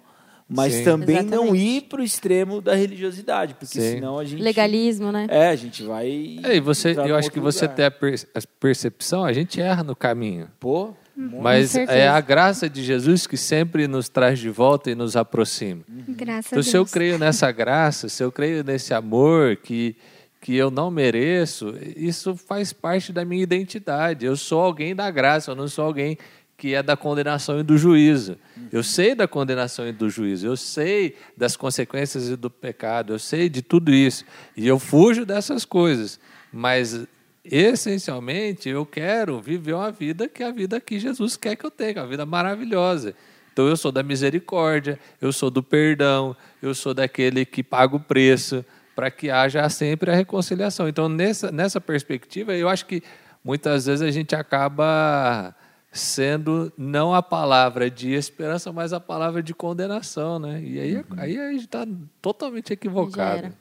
[0.49, 0.83] mas Sim.
[0.83, 1.65] também não Exatamente.
[1.65, 3.91] ir para o extremo da religiosidade, porque Sim.
[3.95, 5.27] senão a gente Legalismo, né?
[5.29, 6.39] é, a gente vai.
[6.43, 7.75] É, e você, eu acho que outro você lugar.
[7.75, 10.47] tem a, per- a percepção, a gente erra no caminho.
[10.59, 11.97] Pô, Mas certeza.
[11.97, 15.81] é a graça de Jesus que sempre nos traz de volta e nos aproxima.
[16.09, 16.91] Graças Então, a se eu Deus.
[16.91, 19.95] creio nessa graça, se eu creio nesse amor que,
[20.41, 24.25] que eu não mereço, isso faz parte da minha identidade.
[24.25, 26.17] Eu sou alguém da graça, eu não sou alguém
[26.57, 28.37] que é da condenação e do juízo.
[28.71, 33.19] Eu sei da condenação e do juízo, eu sei das consequências e do pecado, eu
[33.19, 34.25] sei de tudo isso.
[34.55, 36.19] E eu fujo dessas coisas.
[36.51, 37.05] Mas,
[37.43, 41.71] essencialmente, eu quero viver uma vida que é a vida que Jesus quer que eu
[41.71, 43.15] tenha, uma vida maravilhosa.
[43.51, 47.99] Então eu sou da misericórdia, eu sou do perdão, eu sou daquele que paga o
[47.99, 48.63] preço
[48.99, 50.89] para que haja sempre a reconciliação.
[50.89, 53.01] Então nessa, nessa perspectiva, eu acho que
[53.41, 55.55] muitas vezes a gente acaba
[55.89, 60.61] sendo não a palavra de esperança, mas a palavra de condenação, né?
[60.61, 61.87] E aí, aí a gente está
[62.21, 63.53] totalmente equivocado.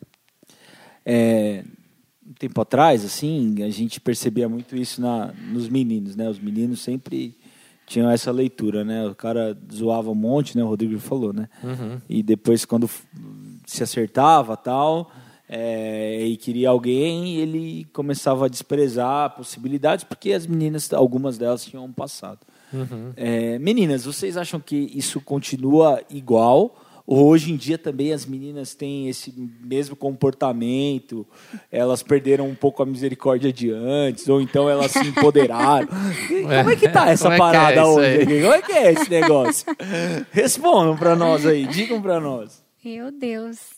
[1.07, 1.62] é,
[2.27, 6.29] um tempo atrás, assim, a gente percebia muito isso na, nos meninos, né?
[6.29, 7.38] Os meninos sempre
[7.87, 9.07] tinham essa leitura, né?
[9.07, 10.64] O cara zoava um monte, né?
[10.64, 11.48] O Rodrigo falou, né?
[11.62, 12.01] Uhum.
[12.09, 12.90] E depois, quando
[13.64, 15.12] se acertava tal,
[15.49, 21.85] é, e queria alguém, ele começava a desprezar possibilidades, porque as meninas, algumas delas tinham
[21.85, 22.41] um passado.
[22.73, 23.13] Uhum.
[23.17, 26.77] É, meninas, vocês acham que isso continua igual?
[27.07, 29.33] Ou hoje em dia também as meninas têm esse
[29.65, 31.27] mesmo comportamento?
[31.73, 34.29] Elas perderam um pouco a misericórdia de antes?
[34.29, 35.89] Ou então elas se empoderaram?
[36.31, 38.07] E Como é que tá essa é é parada isso hoje?
[38.07, 38.43] aí?
[38.43, 39.75] Como é que é esse negócio?
[40.31, 42.63] Respondam para nós aí, digam para nós.
[42.85, 43.78] Meu Deus.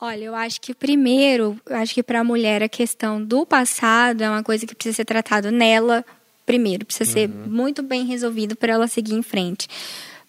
[0.00, 4.22] Olha, eu acho que primeiro, eu acho que para a mulher a questão do passado
[4.22, 6.02] é uma coisa que precisa ser tratado nela
[6.46, 9.68] primeiro, precisa ser muito bem resolvido para ela seguir em frente.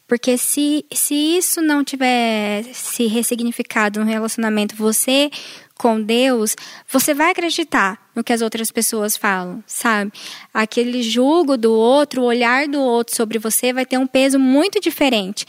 [0.07, 5.31] Porque se, se isso não tiver se ressignificado no relacionamento, você
[5.75, 6.53] com Deus,
[6.87, 10.11] você vai acreditar no que as outras pessoas falam, sabe?
[10.53, 14.79] Aquele julgo do outro, o olhar do outro sobre você vai ter um peso muito
[14.81, 15.45] diferente.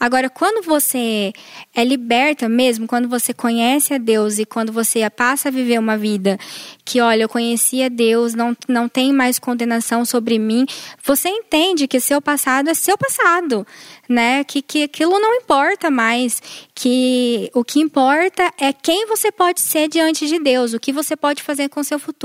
[0.00, 1.32] Agora, quando você
[1.74, 5.96] é liberta mesmo, quando você conhece a Deus e quando você passa a viver uma
[5.96, 6.38] vida
[6.84, 10.66] que, olha, eu conheci a Deus, não, não tem mais condenação sobre mim,
[11.04, 13.66] você entende que seu passado é seu passado,
[14.08, 14.44] né?
[14.44, 16.40] Que, que aquilo não importa mais,
[16.74, 21.16] que o que importa é quem você pode ser diante de Deus, o que você
[21.16, 22.15] pode fazer com seu futuro.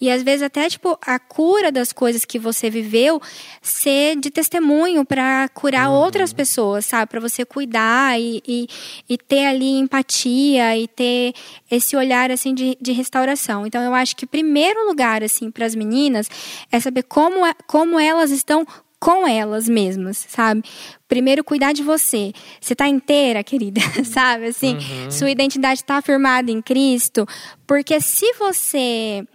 [0.00, 3.20] E às vezes até tipo a cura das coisas que você viveu
[3.62, 7.10] ser de testemunho para curar outras pessoas, sabe?
[7.10, 8.68] Para você cuidar e, e,
[9.08, 11.34] e ter ali empatia e ter
[11.70, 13.66] esse olhar assim de, de restauração.
[13.66, 16.28] Então eu acho que primeiro lugar assim para as meninas
[16.72, 18.66] é saber como é- como elas estão
[19.00, 20.62] com elas mesmas, sabe?
[21.08, 22.32] Primeiro, cuidar de você.
[22.60, 24.46] Você tá inteira, querida, sabe?
[24.46, 24.76] Assim,
[25.10, 27.26] sua identidade está afirmada em Cristo.
[27.66, 29.26] Porque se você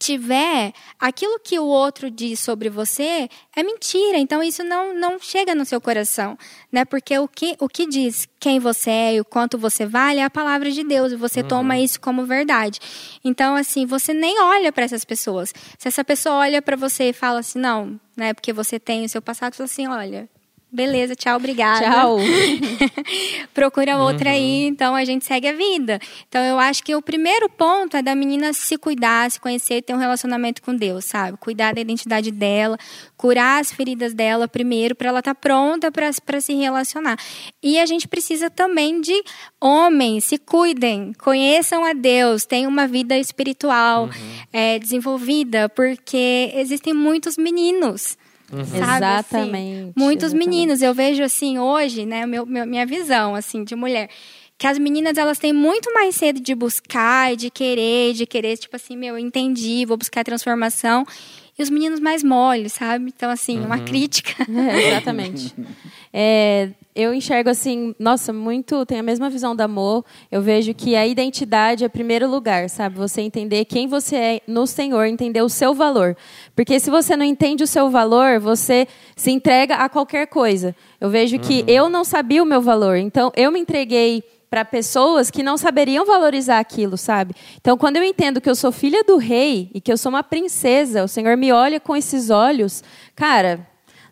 [0.00, 4.16] tiver aquilo que o outro diz sobre você é mentira.
[4.16, 6.38] Então isso não, não chega no seu coração,
[6.72, 6.86] né?
[6.86, 10.24] Porque o que, o que diz quem você é e o quanto você vale é
[10.24, 12.80] a palavra de Deus e você toma isso como verdade.
[13.22, 15.52] Então assim, você nem olha para essas pessoas.
[15.78, 18.32] Se essa pessoa olha para você e fala assim, não, né?
[18.32, 20.28] Porque você tem o seu passado, fala assim, olha,
[20.72, 21.84] beleza, tchau, obrigada.
[21.84, 22.18] Tchau.
[23.52, 25.98] Procura outra aí, então a gente segue a vida.
[26.28, 29.82] Então eu acho que o primeiro ponto é da menina se cuidar, se conhecer e
[29.82, 31.36] ter um relacionamento com Deus, sabe?
[31.38, 32.78] Cuidar da identidade dela,
[33.16, 37.18] curar as feridas dela primeiro, para ela estar tá pronta para se relacionar.
[37.62, 39.22] E a gente precisa também de
[39.60, 44.10] homens, se cuidem, conheçam a Deus, tenham uma vida espiritual uhum.
[44.52, 48.16] é, desenvolvida, porque existem muitos meninos
[48.52, 48.64] Uhum.
[48.64, 49.80] Sabe, assim, exatamente.
[49.80, 50.48] Assim, muitos exatamente.
[50.48, 50.82] meninos.
[50.82, 54.08] Eu vejo assim hoje, né, meu, meu, minha visão assim de mulher,
[54.58, 58.76] que as meninas elas têm muito mais cedo de buscar, de querer, de querer, tipo
[58.76, 61.06] assim, meu, eu entendi, vou buscar transformação
[61.60, 63.12] e os meninos mais moles, sabe?
[63.14, 63.66] Então, assim, uhum.
[63.66, 64.30] uma crítica.
[64.70, 65.54] É, exatamente.
[66.12, 70.04] É, eu enxergo assim, nossa, muito, tem a mesma visão do amor.
[70.30, 72.96] Eu vejo que a identidade é primeiro lugar, sabe?
[72.96, 76.16] Você entender quem você é no Senhor, entender o seu valor.
[76.54, 80.74] Porque se você não entende o seu valor, você se entrega a qualquer coisa.
[81.00, 81.68] Eu vejo que uhum.
[81.68, 86.04] eu não sabia o meu valor, então eu me entreguei para pessoas que não saberiam
[86.04, 87.34] valorizar aquilo, sabe?
[87.60, 90.24] Então, quando eu entendo que eu sou filha do rei e que eu sou uma
[90.24, 92.82] princesa, o Senhor me olha com esses olhos,
[93.14, 93.64] cara,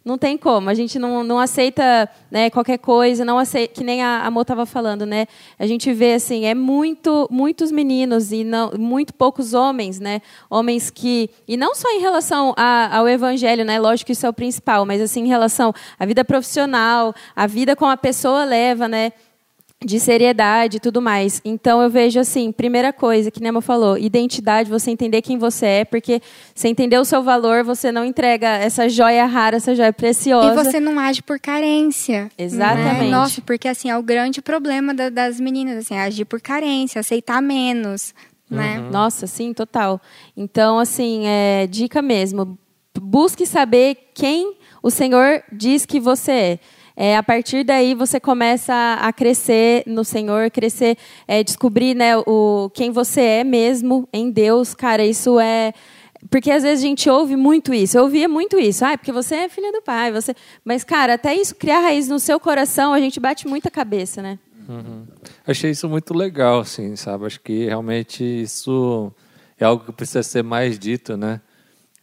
[0.08, 0.70] não tem como.
[0.70, 4.64] A gente não, não aceita né, qualquer coisa, não aceita, que nem a, a estava
[4.64, 5.26] falando, né?
[5.58, 10.22] A gente vê assim, é muito, muitos meninos e não, muito poucos homens, né?
[10.48, 13.78] Homens que e não só em relação a, ao evangelho, né?
[13.78, 17.76] Lógico que isso é o principal, mas assim em relação à vida profissional, a vida
[17.76, 19.12] como a pessoa leva, né?
[19.84, 21.40] De seriedade e tudo mais.
[21.44, 25.84] Então eu vejo assim, primeira coisa que Nemo falou, identidade, você entender quem você é,
[25.84, 26.20] porque
[26.54, 30.60] você entender o seu valor, você não entrega essa joia rara, essa joia preciosa.
[30.60, 32.28] E você não age por carência.
[32.36, 33.04] Exatamente.
[33.04, 33.10] Né?
[33.10, 37.40] Nossa, porque assim, é o grande problema da, das meninas, assim, agir por carência, aceitar
[37.40, 38.12] menos,
[38.50, 38.80] né?
[38.80, 38.90] Uhum.
[38.90, 40.00] Nossa, sim, total.
[40.36, 42.58] Então, assim, é dica mesmo,
[43.00, 46.58] busque saber quem o Senhor diz que você é.
[47.00, 52.68] É, a partir daí você começa a crescer no Senhor, crescer, é, descobrir né, o,
[52.74, 54.74] quem você é mesmo em Deus.
[54.74, 55.72] Cara, isso é.
[56.28, 57.96] Porque às vezes a gente ouve muito isso.
[57.96, 58.84] Eu ouvia muito isso.
[58.84, 60.10] Ah, porque você é filha do pai.
[60.10, 60.34] Você...
[60.64, 64.36] Mas, cara, até isso criar raiz no seu coração, a gente bate muita cabeça, né?
[64.68, 65.06] Uhum.
[65.46, 67.26] Achei isso muito legal, assim, sabe?
[67.26, 69.12] Acho que realmente isso
[69.56, 71.40] é algo que precisa ser mais dito, né?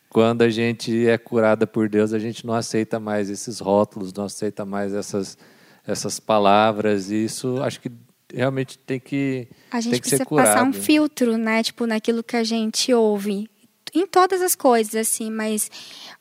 [0.09, 4.25] Quando a gente é curada por Deus, a gente não aceita mais esses rótulos, não
[4.25, 5.37] aceita mais essas,
[5.85, 7.11] essas palavras.
[7.11, 7.91] E isso acho que
[8.33, 11.63] realmente tem que A gente tem que precisa passar um filtro, né?
[11.63, 13.49] Tipo, naquilo que a gente ouve.
[13.95, 15.71] Em todas as coisas, assim, mas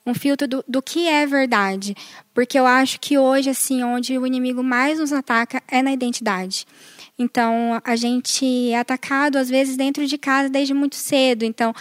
[0.05, 1.95] um filtro do, do que é verdade.
[2.33, 6.65] Porque eu acho que hoje, assim, onde o inimigo mais nos ataca é na identidade.
[7.17, 11.43] Então, a gente é atacado, às vezes, dentro de casa desde muito cedo.
[11.43, 11.73] Então,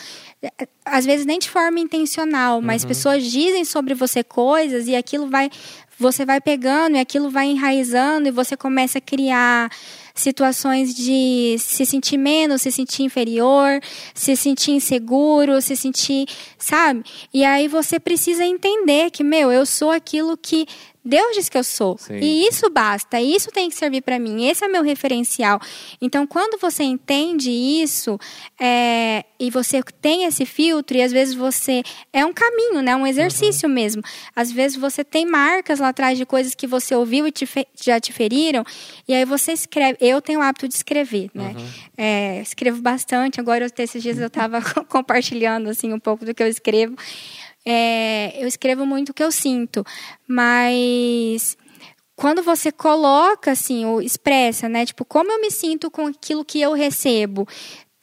[0.42, 2.88] é, às vezes nem de forma intencional, mas uhum.
[2.88, 5.50] pessoas dizem sobre você coisas e aquilo vai.
[5.96, 9.70] Você vai pegando e aquilo vai enraizando e você começa a criar
[10.14, 13.80] situações de se sentir menos, se sentir inferior,
[14.14, 17.02] se sentir inseguro, se sentir, sabe?
[17.32, 20.66] E aí você precisa entender que, meu, eu sou aquilo que
[21.04, 21.98] Deus diz que eu sou.
[21.98, 22.16] Sim.
[22.16, 25.60] E isso basta, isso tem que servir para mim, esse é meu referencial.
[26.00, 28.18] Então, quando você entende isso
[28.58, 31.82] é, e você tem esse filtro, e às vezes você.
[32.12, 32.96] É um caminho, né?
[32.96, 33.74] um exercício uhum.
[33.74, 34.02] mesmo.
[34.34, 37.46] Às vezes você tem marcas lá atrás de coisas que você ouviu e te
[37.82, 38.64] já te feriram,
[39.06, 39.98] e aí você escreve.
[40.00, 41.54] Eu tenho o hábito de escrever, né?
[41.56, 41.68] Uhum.
[41.98, 43.38] É, escrevo bastante.
[43.40, 46.96] Agora, esses dias eu estava compartilhando assim, um pouco do que eu escrevo.
[47.66, 49.84] É, eu escrevo muito o que eu sinto,
[50.28, 51.56] mas
[52.16, 56.60] quando você coloca assim, ou expressa, né, tipo, como eu me sinto com aquilo que
[56.60, 57.46] eu recebo,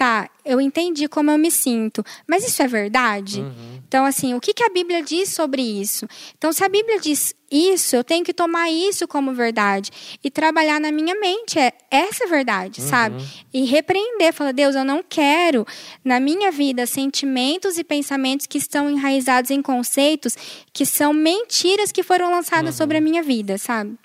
[0.01, 3.41] tá, eu entendi como eu me sinto, mas isso é verdade?
[3.41, 3.79] Uhum.
[3.87, 6.07] Então, assim, o que, que a Bíblia diz sobre isso?
[6.35, 9.91] Então, se a Bíblia diz isso, eu tenho que tomar isso como verdade
[10.23, 12.87] e trabalhar na minha mente é essa verdade, uhum.
[12.87, 13.23] sabe?
[13.53, 15.67] E repreender, falar, Deus, eu não quero
[16.03, 20.35] na minha vida sentimentos e pensamentos que estão enraizados em conceitos
[20.73, 22.77] que são mentiras que foram lançadas uhum.
[22.77, 23.95] sobre a minha vida, sabe?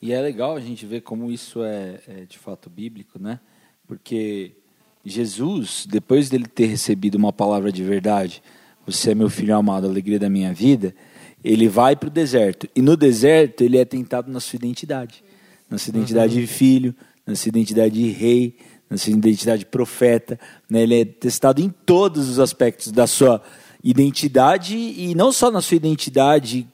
[0.00, 3.40] E é legal a gente ver como isso é, é de fato bíblico, né?
[3.86, 4.56] Porque
[5.04, 8.42] Jesus, depois dele ter recebido uma palavra de verdade,
[8.86, 10.94] você é meu filho amado, a alegria da minha vida,
[11.42, 12.68] ele vai para o deserto.
[12.74, 15.22] E no deserto ele é tentado na sua identidade.
[15.68, 16.40] Na sua identidade uhum.
[16.40, 16.94] de filho,
[17.26, 18.56] na sua identidade de rei,
[18.88, 20.38] na sua identidade de profeta.
[20.68, 20.82] Né?
[20.82, 23.42] Ele é testado em todos os aspectos da sua
[23.82, 26.66] identidade e não só na sua identidade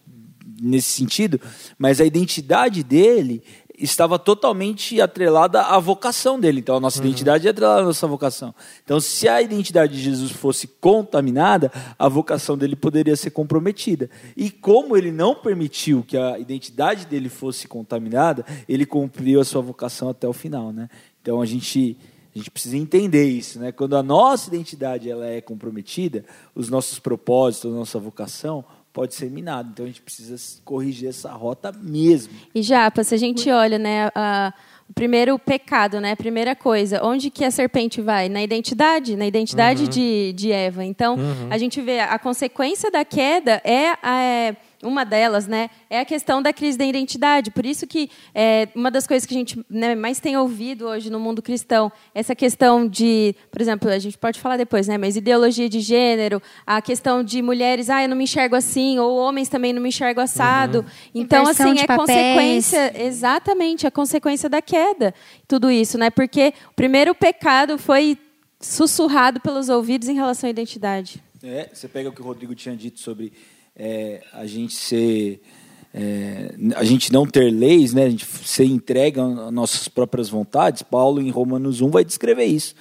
[0.63, 1.41] nesse sentido,
[1.79, 3.43] mas a identidade dele
[3.81, 6.61] estava totalmente atrelada à vocação dele.
[6.61, 8.55] Então, a nossa identidade é atrelada à nossa vocação.
[8.85, 14.11] Então, se a identidade de Jesus fosse contaminada, a vocação dele poderia ser comprometida.
[14.37, 19.63] E como ele não permitiu que a identidade dele fosse contaminada, ele cumpriu a sua
[19.63, 20.89] vocação até o final, né?
[21.23, 21.97] Então, a gente
[22.33, 23.73] a gente precisa entender isso, né?
[23.73, 29.31] Quando a nossa identidade ela é comprometida, os nossos propósitos, a nossa vocação pode ser
[29.31, 29.71] minado.
[29.73, 32.33] Então a gente precisa corrigir essa rota mesmo.
[32.55, 34.53] E Japa, se a gente olha, né, a,
[34.89, 38.29] o primeiro pecado, né, a primeira coisa, onde que a serpente vai?
[38.29, 39.89] Na identidade, na identidade uhum.
[39.89, 40.85] de, de Eva.
[40.85, 41.49] Então uhum.
[41.51, 46.41] a gente vê a consequência da queda é, é uma delas, né, é a questão
[46.41, 47.51] da crise da identidade.
[47.51, 51.11] Por isso que é, uma das coisas que a gente né, mais tem ouvido hoje
[51.11, 55.17] no mundo cristão, essa questão de, por exemplo, a gente pode falar depois, né, mas
[55.17, 59.49] ideologia de gênero, a questão de mulheres, ah, eu não me enxergo assim, ou homens
[59.49, 60.79] também não me enxergo assado.
[60.79, 60.85] Uhum.
[61.15, 62.07] Então, Inversão assim, é papéis.
[62.07, 65.15] consequência, exatamente, a consequência da queda,
[65.47, 66.11] tudo isso, né?
[66.11, 68.17] Porque o primeiro pecado foi
[68.61, 71.23] sussurrado pelos ouvidos em relação à identidade.
[71.43, 73.33] É, você pega o que o Rodrigo tinha dito sobre
[73.83, 75.41] é, a gente ser
[75.93, 80.83] é, a gente não ter leis, né, a gente ser entregue às nossas próprias vontades,
[80.83, 82.75] Paulo em Romanos 1 vai descrever isso.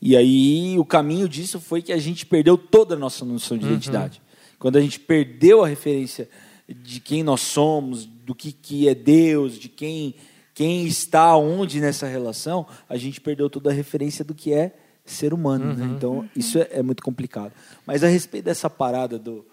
[0.00, 3.66] E aí o caminho disso foi que a gente perdeu toda a nossa noção de
[3.66, 3.72] uhum.
[3.72, 4.22] identidade.
[4.58, 6.28] Quando a gente perdeu a referência
[6.66, 10.14] de quem nós somos, do que, que é Deus, de quem,
[10.54, 15.32] quem está onde nessa relação, a gente perdeu toda a referência do que é ser
[15.32, 15.66] humano.
[15.66, 15.72] Né?
[15.72, 15.90] Uhum.
[15.90, 15.94] Né?
[15.96, 17.52] Então, isso é, é muito complicado.
[17.86, 19.44] Mas a respeito dessa parada do,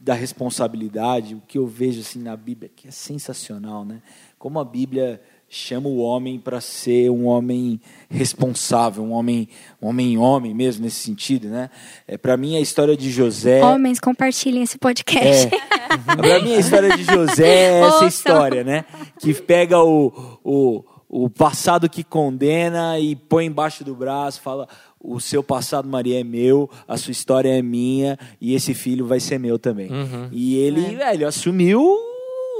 [0.00, 4.00] da responsabilidade, o que eu vejo assim na Bíblia que é sensacional, né?
[4.38, 7.80] Como a Bíblia chama o homem para ser um homem
[8.10, 9.48] responsável, um homem,
[9.80, 11.70] um homem homem mesmo nesse sentido, né?
[12.06, 13.64] É para mim a história de José.
[13.64, 15.48] Homens compartilhem esse podcast.
[15.54, 18.84] É, para mim a história de José é essa história, né?
[19.18, 24.68] Que pega o, o o passado que condena e põe embaixo do braço, fala:
[25.00, 29.20] o seu passado, Maria, é meu, a sua história é minha e esse filho vai
[29.20, 29.90] ser meu também.
[29.90, 30.28] Uhum.
[30.32, 30.96] E ele, é.
[30.96, 31.96] velho, assumiu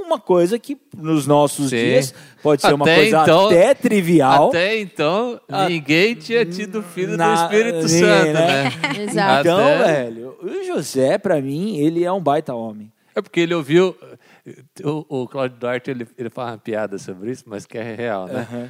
[0.09, 1.77] uma coisa que nos nossos Sim.
[1.77, 4.49] dias pode ser até uma coisa então, até trivial.
[4.49, 8.33] Até então, ninguém tinha tido filho na, do Espírito Santo, né?
[8.33, 8.71] né?
[9.03, 9.41] Exato.
[9.41, 9.85] Então, até...
[9.85, 12.91] velho, o José, para mim, ele é um baita homem.
[13.13, 13.95] É porque ele ouviu
[14.83, 18.27] o, o Claudio Duarte ele, ele fala uma piada sobre isso, mas que é real,
[18.27, 18.47] né?
[18.51, 18.69] Uhum.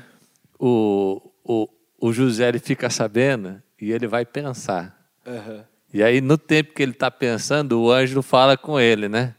[0.61, 4.97] O, o, o José ele fica sabendo e ele vai pensar.
[5.25, 5.61] Uhum.
[5.93, 9.33] E aí, no tempo que ele está pensando, o anjo fala com ele, né?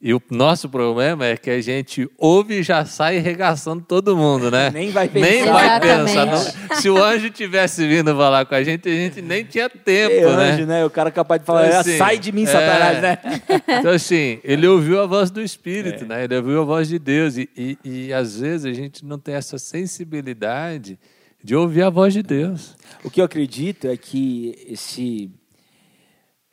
[0.00, 4.50] E o nosso problema é que a gente ouve e já sai regaçando todo mundo,
[4.50, 4.68] né?
[4.74, 5.30] Nem vai pensar.
[5.30, 6.26] Nem vai pensar.
[6.26, 6.76] Não.
[6.76, 10.36] Se o anjo tivesse vindo falar com a gente, a gente nem tinha tempo, Ei,
[10.36, 10.50] né?
[10.50, 10.84] anjo, né?
[10.84, 12.46] O cara capaz de falar, então, assim, sai de mim, é...
[12.46, 13.18] Satanás, né?
[13.66, 16.06] Então, assim, ele ouviu a voz do Espírito, é.
[16.06, 16.24] né?
[16.24, 17.38] Ele ouviu a voz de Deus.
[17.38, 20.98] E, e, e, às vezes, a gente não tem essa sensibilidade
[21.46, 22.76] de ouvir a voz de Deus.
[23.04, 25.30] O que eu acredito é que esse...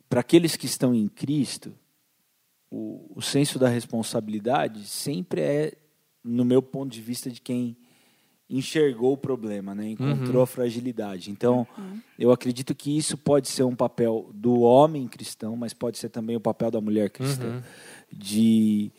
[0.07, 1.73] Para aqueles que estão em Cristo
[2.69, 5.73] o, o senso da responsabilidade sempre é,
[6.23, 7.75] no meu ponto de vista, de quem
[8.47, 9.89] enxergou o problema, né?
[9.89, 10.43] encontrou uhum.
[10.43, 11.31] a fragilidade.
[11.31, 11.99] Então, uhum.
[12.19, 16.35] eu acredito que isso pode ser um papel do homem cristão, mas pode ser também
[16.35, 17.61] o papel da mulher cristã, uhum.
[18.11, 18.91] de,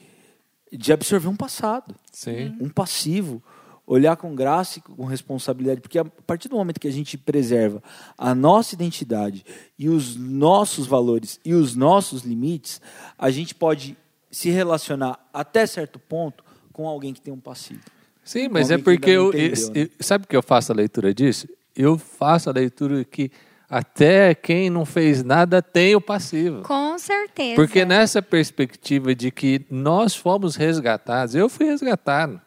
[0.73, 2.57] de absorver um passado, Sim.
[2.61, 3.41] um passivo,
[3.87, 7.83] olhar com graça e com responsabilidade, porque a partir do momento que a gente preserva
[8.17, 9.45] a nossa identidade
[9.79, 12.81] e os nossos valores e os nossos limites,
[13.19, 13.97] a gente pode
[14.31, 16.43] se relacionar até certo ponto
[16.73, 17.83] com alguém que tem um passivo.
[18.25, 19.91] Sim, mas é porque eu, entendeu, eu, né?
[20.01, 21.47] sabe que eu faço a leitura disso?
[21.77, 23.31] Eu faço a leitura que
[23.69, 26.63] até quem não fez nada tem o passivo.
[26.63, 27.57] Com certeza.
[27.57, 32.41] Porque nessa perspectiva de que nós fomos resgatados, eu fui resgatado.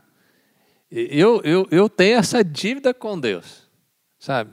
[0.89, 3.67] Eu, eu, eu tenho essa dívida com Deus,
[4.17, 4.51] sabe?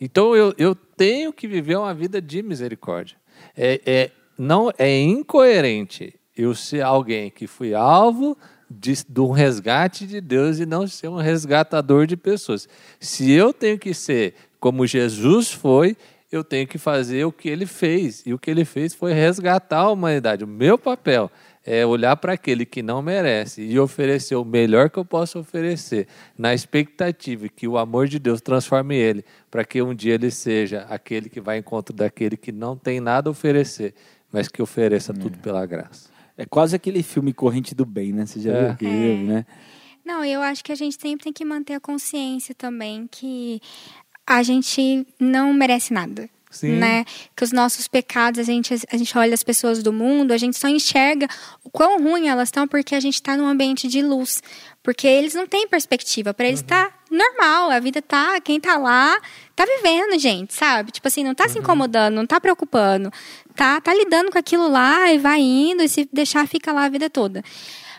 [0.00, 3.16] Então eu, eu tenho que viver uma vida de misericórdia.
[3.56, 8.36] É, é, não, é incoerente eu ser alguém que fui alvo
[8.70, 12.68] de, de um resgate de Deus e não ser um resgatador de pessoas.
[13.00, 15.96] Se eu tenho que ser como Jesus foi,
[16.30, 18.22] eu tenho que fazer o que ele fez.
[18.26, 20.44] E o que ele fez foi resgatar a humanidade.
[20.44, 21.30] O meu papel
[21.66, 26.06] é olhar para aquele que não merece e oferecer o melhor que eu posso oferecer,
[26.38, 30.86] na expectativa que o amor de Deus transforme ele, para que um dia ele seja
[30.88, 33.94] aquele que vai em encontro daquele que não tem nada a oferecer,
[34.32, 35.14] mas que ofereça é.
[35.16, 36.08] tudo pela graça.
[36.38, 38.26] É quase aquele filme Corrente do Bem, né?
[38.26, 38.60] Você já é.
[38.60, 39.24] viu aquele, é.
[39.24, 39.46] né?
[40.04, 43.60] Não, eu acho que a gente sempre tem que manter a consciência também que
[44.24, 46.28] a gente não merece nada.
[46.58, 46.76] Sim.
[46.76, 47.04] né?
[47.34, 50.58] Que os nossos pecados, a gente, a gente olha as pessoas do mundo, a gente
[50.58, 51.28] só enxerga
[51.64, 54.42] o quão ruim elas estão porque a gente está num ambiente de luz.
[54.82, 56.32] Porque eles não têm perspectiva.
[56.32, 58.40] Para eles tá normal, a vida tá.
[58.40, 59.20] Quem tá lá
[59.54, 60.92] tá vivendo, gente, sabe?
[60.92, 63.12] Tipo assim, não tá se incomodando, não tá preocupando.
[63.54, 66.88] Tá, tá lidando com aquilo lá e vai indo, e se deixar, fica lá a
[66.88, 67.42] vida toda.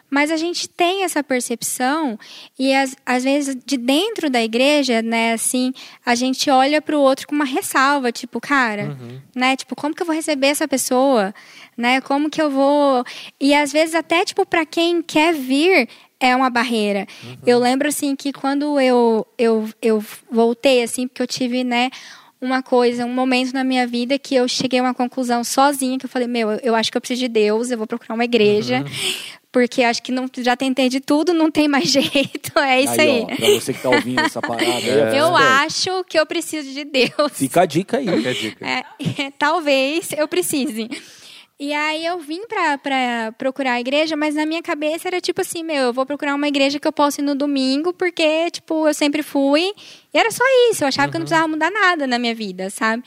[0.09, 2.17] Mas a gente tem essa percepção
[2.57, 5.73] e às, às vezes de dentro da igreja, né, assim,
[6.05, 8.97] a gente olha para o outro com uma ressalva, tipo, cara,
[9.35, 11.33] né, tipo, como que eu vou receber essa pessoa,
[11.75, 11.99] né?
[12.01, 13.03] Como que eu vou?
[13.39, 15.87] E às vezes até tipo para quem quer vir
[16.19, 17.05] é uma barreira.
[17.45, 21.89] Eu lembro assim que quando eu eu eu voltei assim, porque eu tive, né,
[22.39, 26.05] uma coisa, um momento na minha vida que eu cheguei a uma conclusão sozinha, que
[26.05, 28.25] eu falei, meu, eu, eu acho que eu preciso de Deus, eu vou procurar uma
[28.25, 28.83] igreja,
[29.57, 33.21] porque acho que não, já tentei de tudo, não tem mais jeito, é isso aí.
[33.21, 34.63] Ó, pra você que tá ouvindo essa parada.
[34.63, 34.87] aí,
[35.17, 35.35] Eu esperto.
[35.35, 37.31] acho que eu preciso de Deus.
[37.33, 38.07] Fica a dica aí.
[38.07, 38.67] Fica a dica.
[38.67, 38.83] É,
[39.39, 40.87] talvez eu precise.
[41.59, 45.41] E aí eu vim pra, pra procurar a igreja, mas na minha cabeça era tipo
[45.41, 48.87] assim, meu, eu vou procurar uma igreja que eu possa ir no domingo, porque, tipo,
[48.87, 49.73] eu sempre fui.
[50.13, 52.69] E era só isso, eu achava que eu não precisava mudar nada na minha vida,
[52.69, 53.03] sabe?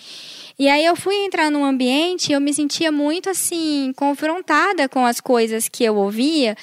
[0.59, 5.07] E aí eu fui entrar num ambiente e eu me sentia muito, assim, confrontada com
[5.07, 6.57] as coisas que eu ouvia,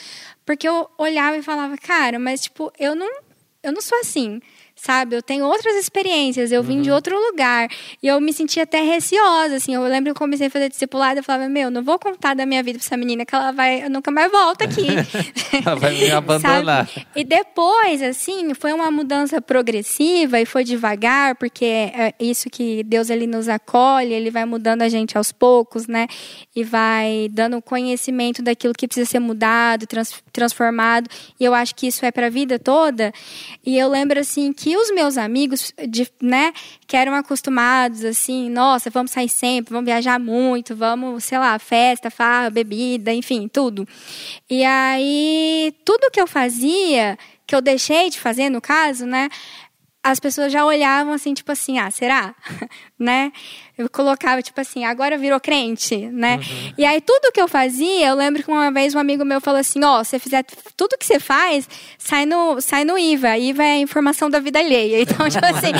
[0.45, 3.09] porque eu olhava e falava, cara, mas, tipo, eu não,
[3.63, 4.41] eu não sou assim
[4.77, 5.15] sabe?
[5.15, 7.67] Eu tenho outras experiências, eu vim de outro lugar.
[8.01, 9.73] E eu me sentia até receosa, assim.
[9.73, 12.45] Eu lembro que eu comecei a fazer discipulado, eu falava, meu, não vou contar da
[12.45, 14.87] minha vida pra essa menina que ela vai, eu nunca mais volta aqui.
[15.65, 16.87] Ela vai me abandonar.
[16.87, 17.07] Sabe?
[17.15, 23.09] E depois, assim, foi uma mudança progressiva e foi devagar, porque é isso que Deus
[23.09, 26.07] ele nos acolhe, ele vai mudando a gente aos poucos, né?
[26.55, 31.09] E vai dando conhecimento daquilo que precisa ser mudado, trans, transformado.
[31.39, 33.11] E eu acho que isso é para a vida toda.
[33.65, 36.53] E eu lembro assim que os meus amigos, de, né,
[36.85, 42.11] que eram acostumados assim, nossa, vamos sair sempre, vamos viajar muito, vamos, sei lá, festa,
[42.11, 43.87] farra, bebida, enfim, tudo.
[44.47, 47.17] E aí, tudo que eu fazia,
[47.47, 49.29] que eu deixei de fazer, no caso, né?
[50.03, 52.35] As pessoas já olhavam assim, tipo assim, ah, será?
[52.97, 53.31] né?
[53.77, 56.39] Eu colocava, tipo assim, agora virou crente, né?
[56.77, 59.59] E aí, tudo que eu fazia, eu lembro que uma vez um amigo meu falou
[59.59, 63.37] assim, ó, oh, se você fizer tudo que você faz, sai no, sai no IVA.
[63.37, 64.97] IVA é a informação da vida alheia.
[65.07, 65.71] Então, tipo assim,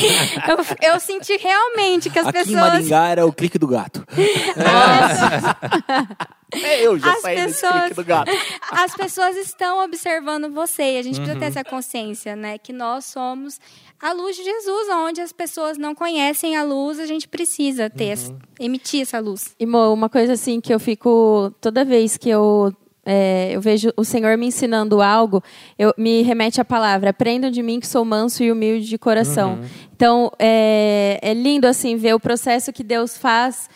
[0.48, 2.74] eu, eu senti realmente que as Aqui em pessoas...
[2.74, 4.06] Maringá era o clique do gato.
[6.54, 8.32] É, eu já As saí pessoas- do gato.
[8.72, 11.40] As pessoas estão observando você e a gente precisa Uhum.
[11.40, 12.58] ter essa consciência, né?
[12.58, 13.60] Que nós somos
[14.02, 18.06] a luz de Jesus, onde as pessoas não conhecem a luz, a gente precisa ter,
[18.10, 18.38] essa- Uhum.
[18.60, 19.56] emitir essa luz.
[19.60, 22.74] E Mo, uma coisa assim que eu fico toda vez que eu
[23.10, 25.42] é, eu vejo o Senhor me ensinando algo,
[25.80, 29.60] eu me remete à palavra: aprendam de mim que sou manso e humilde de coração.
[29.96, 33.70] Então é, é lindo assim ver o processo que Deus faz,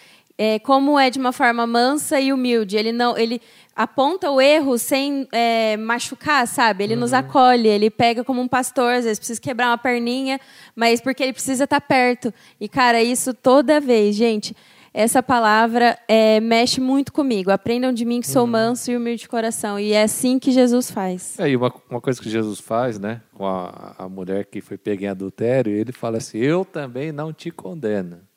[0.44, 2.76] é, como é de uma forma mansa e humilde.
[2.76, 3.40] Ele não, ele
[3.76, 6.84] aponta o erro sem é, machucar, sabe?
[6.84, 10.42] Ele nos acolhe, ele pega como um pastor, às vezes precisa quebrar uma perninha,
[10.76, 12.34] mas porque ele precisa estar perto.
[12.60, 14.56] E cara, isso toda vez, gente.
[14.92, 17.52] Essa palavra é, mexe muito comigo.
[17.52, 19.80] Aprendam de mim que sou manso e humilde de coração.
[19.80, 21.40] E é assim que Jesus faz.
[21.40, 24.76] É, e uma, uma coisa que Jesus faz, né, com a, a mulher que foi
[24.76, 28.31] pega em adultério, ele fala assim: Eu também não te condeno.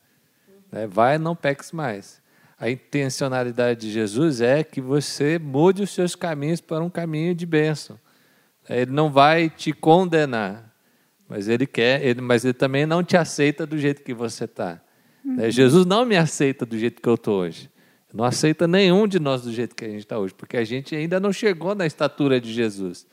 [0.75, 2.21] Né, vai, não peques mais.
[2.59, 7.47] A intencionalidade de Jesus é que você mude os seus caminhos para um caminho de
[7.47, 7.97] bênção.
[8.69, 10.75] Ele não vai te condenar,
[11.29, 14.81] mas ele quer, ele, mas ele também não te aceita do jeito que você está.
[15.49, 17.71] Jesus não me aceita do jeito que eu estou hoje.
[18.13, 20.95] Não aceita nenhum de nós do jeito que a gente está hoje, porque a gente
[20.97, 23.07] ainda não chegou na estatura de Jesus.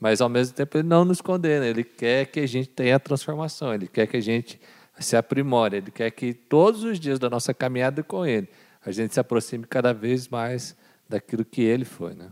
[0.00, 2.98] Mas ao mesmo tempo ele não nos condena, ele quer que a gente tenha a
[2.98, 4.60] transformação, ele quer que a gente
[4.98, 8.48] se aprimore, ele quer que todos os dias da nossa caminhada com ele
[8.84, 10.76] a gente se aproxime cada vez mais
[11.08, 12.30] daquilo que ele foi, né?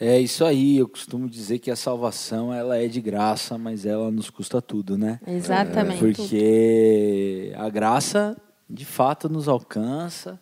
[0.00, 4.12] É isso aí, eu costumo dizer que a salvação ela é de graça, mas ela
[4.12, 5.18] nos custa tudo, né?
[5.26, 5.98] Exatamente.
[5.98, 8.36] Porque a graça,
[8.70, 10.40] de fato, nos alcança.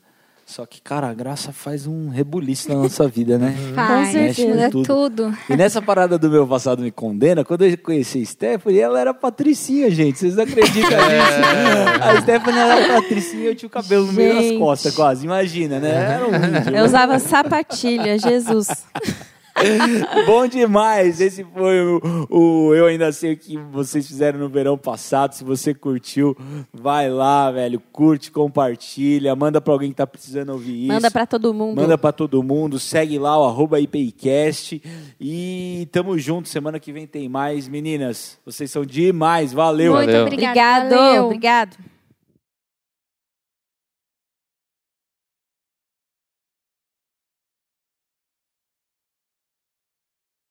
[0.49, 3.53] Só que, cara, a graça faz um rebuliço na nossa vida, né?
[3.75, 4.87] Faz, Mexe com muda tudo.
[4.87, 5.39] tudo.
[5.51, 9.13] E nessa parada do meu passado me condena, quando eu conheci a Stephanie, ela era
[9.13, 10.21] patricinha, gente.
[10.21, 12.01] Vocês não acreditam nisso?
[12.01, 14.59] A Stephanie era patricinha e eu tinha o cabelo no meio das Gente.
[14.61, 15.25] costas, quase.
[15.27, 15.91] Imagina, né?
[16.15, 16.77] Era um índio.
[16.77, 18.69] Eu usava sapatilha, Jesus.
[20.27, 21.21] Bom demais!
[21.21, 22.01] Esse foi o,
[22.31, 25.33] o Eu Ainda Sei o que vocês fizeram no verão passado.
[25.33, 26.37] Se você curtiu,
[26.73, 27.81] vai lá, velho.
[27.93, 30.93] Curte, compartilha, manda pra alguém que tá precisando ouvir isso.
[30.93, 31.81] Manda pra todo mundo.
[31.81, 32.79] Manda pra todo mundo.
[32.79, 34.83] Segue lá o arroba IPIcast.
[35.21, 36.49] E tamo junto.
[36.49, 37.69] Semana que vem tem mais.
[37.69, 39.53] Meninas, vocês são demais.
[39.53, 39.95] Valeu!
[39.95, 40.23] Muito Valeu.
[40.23, 40.87] obrigada.
[40.87, 41.25] Obrigado, valeu.
[41.25, 41.77] obrigado.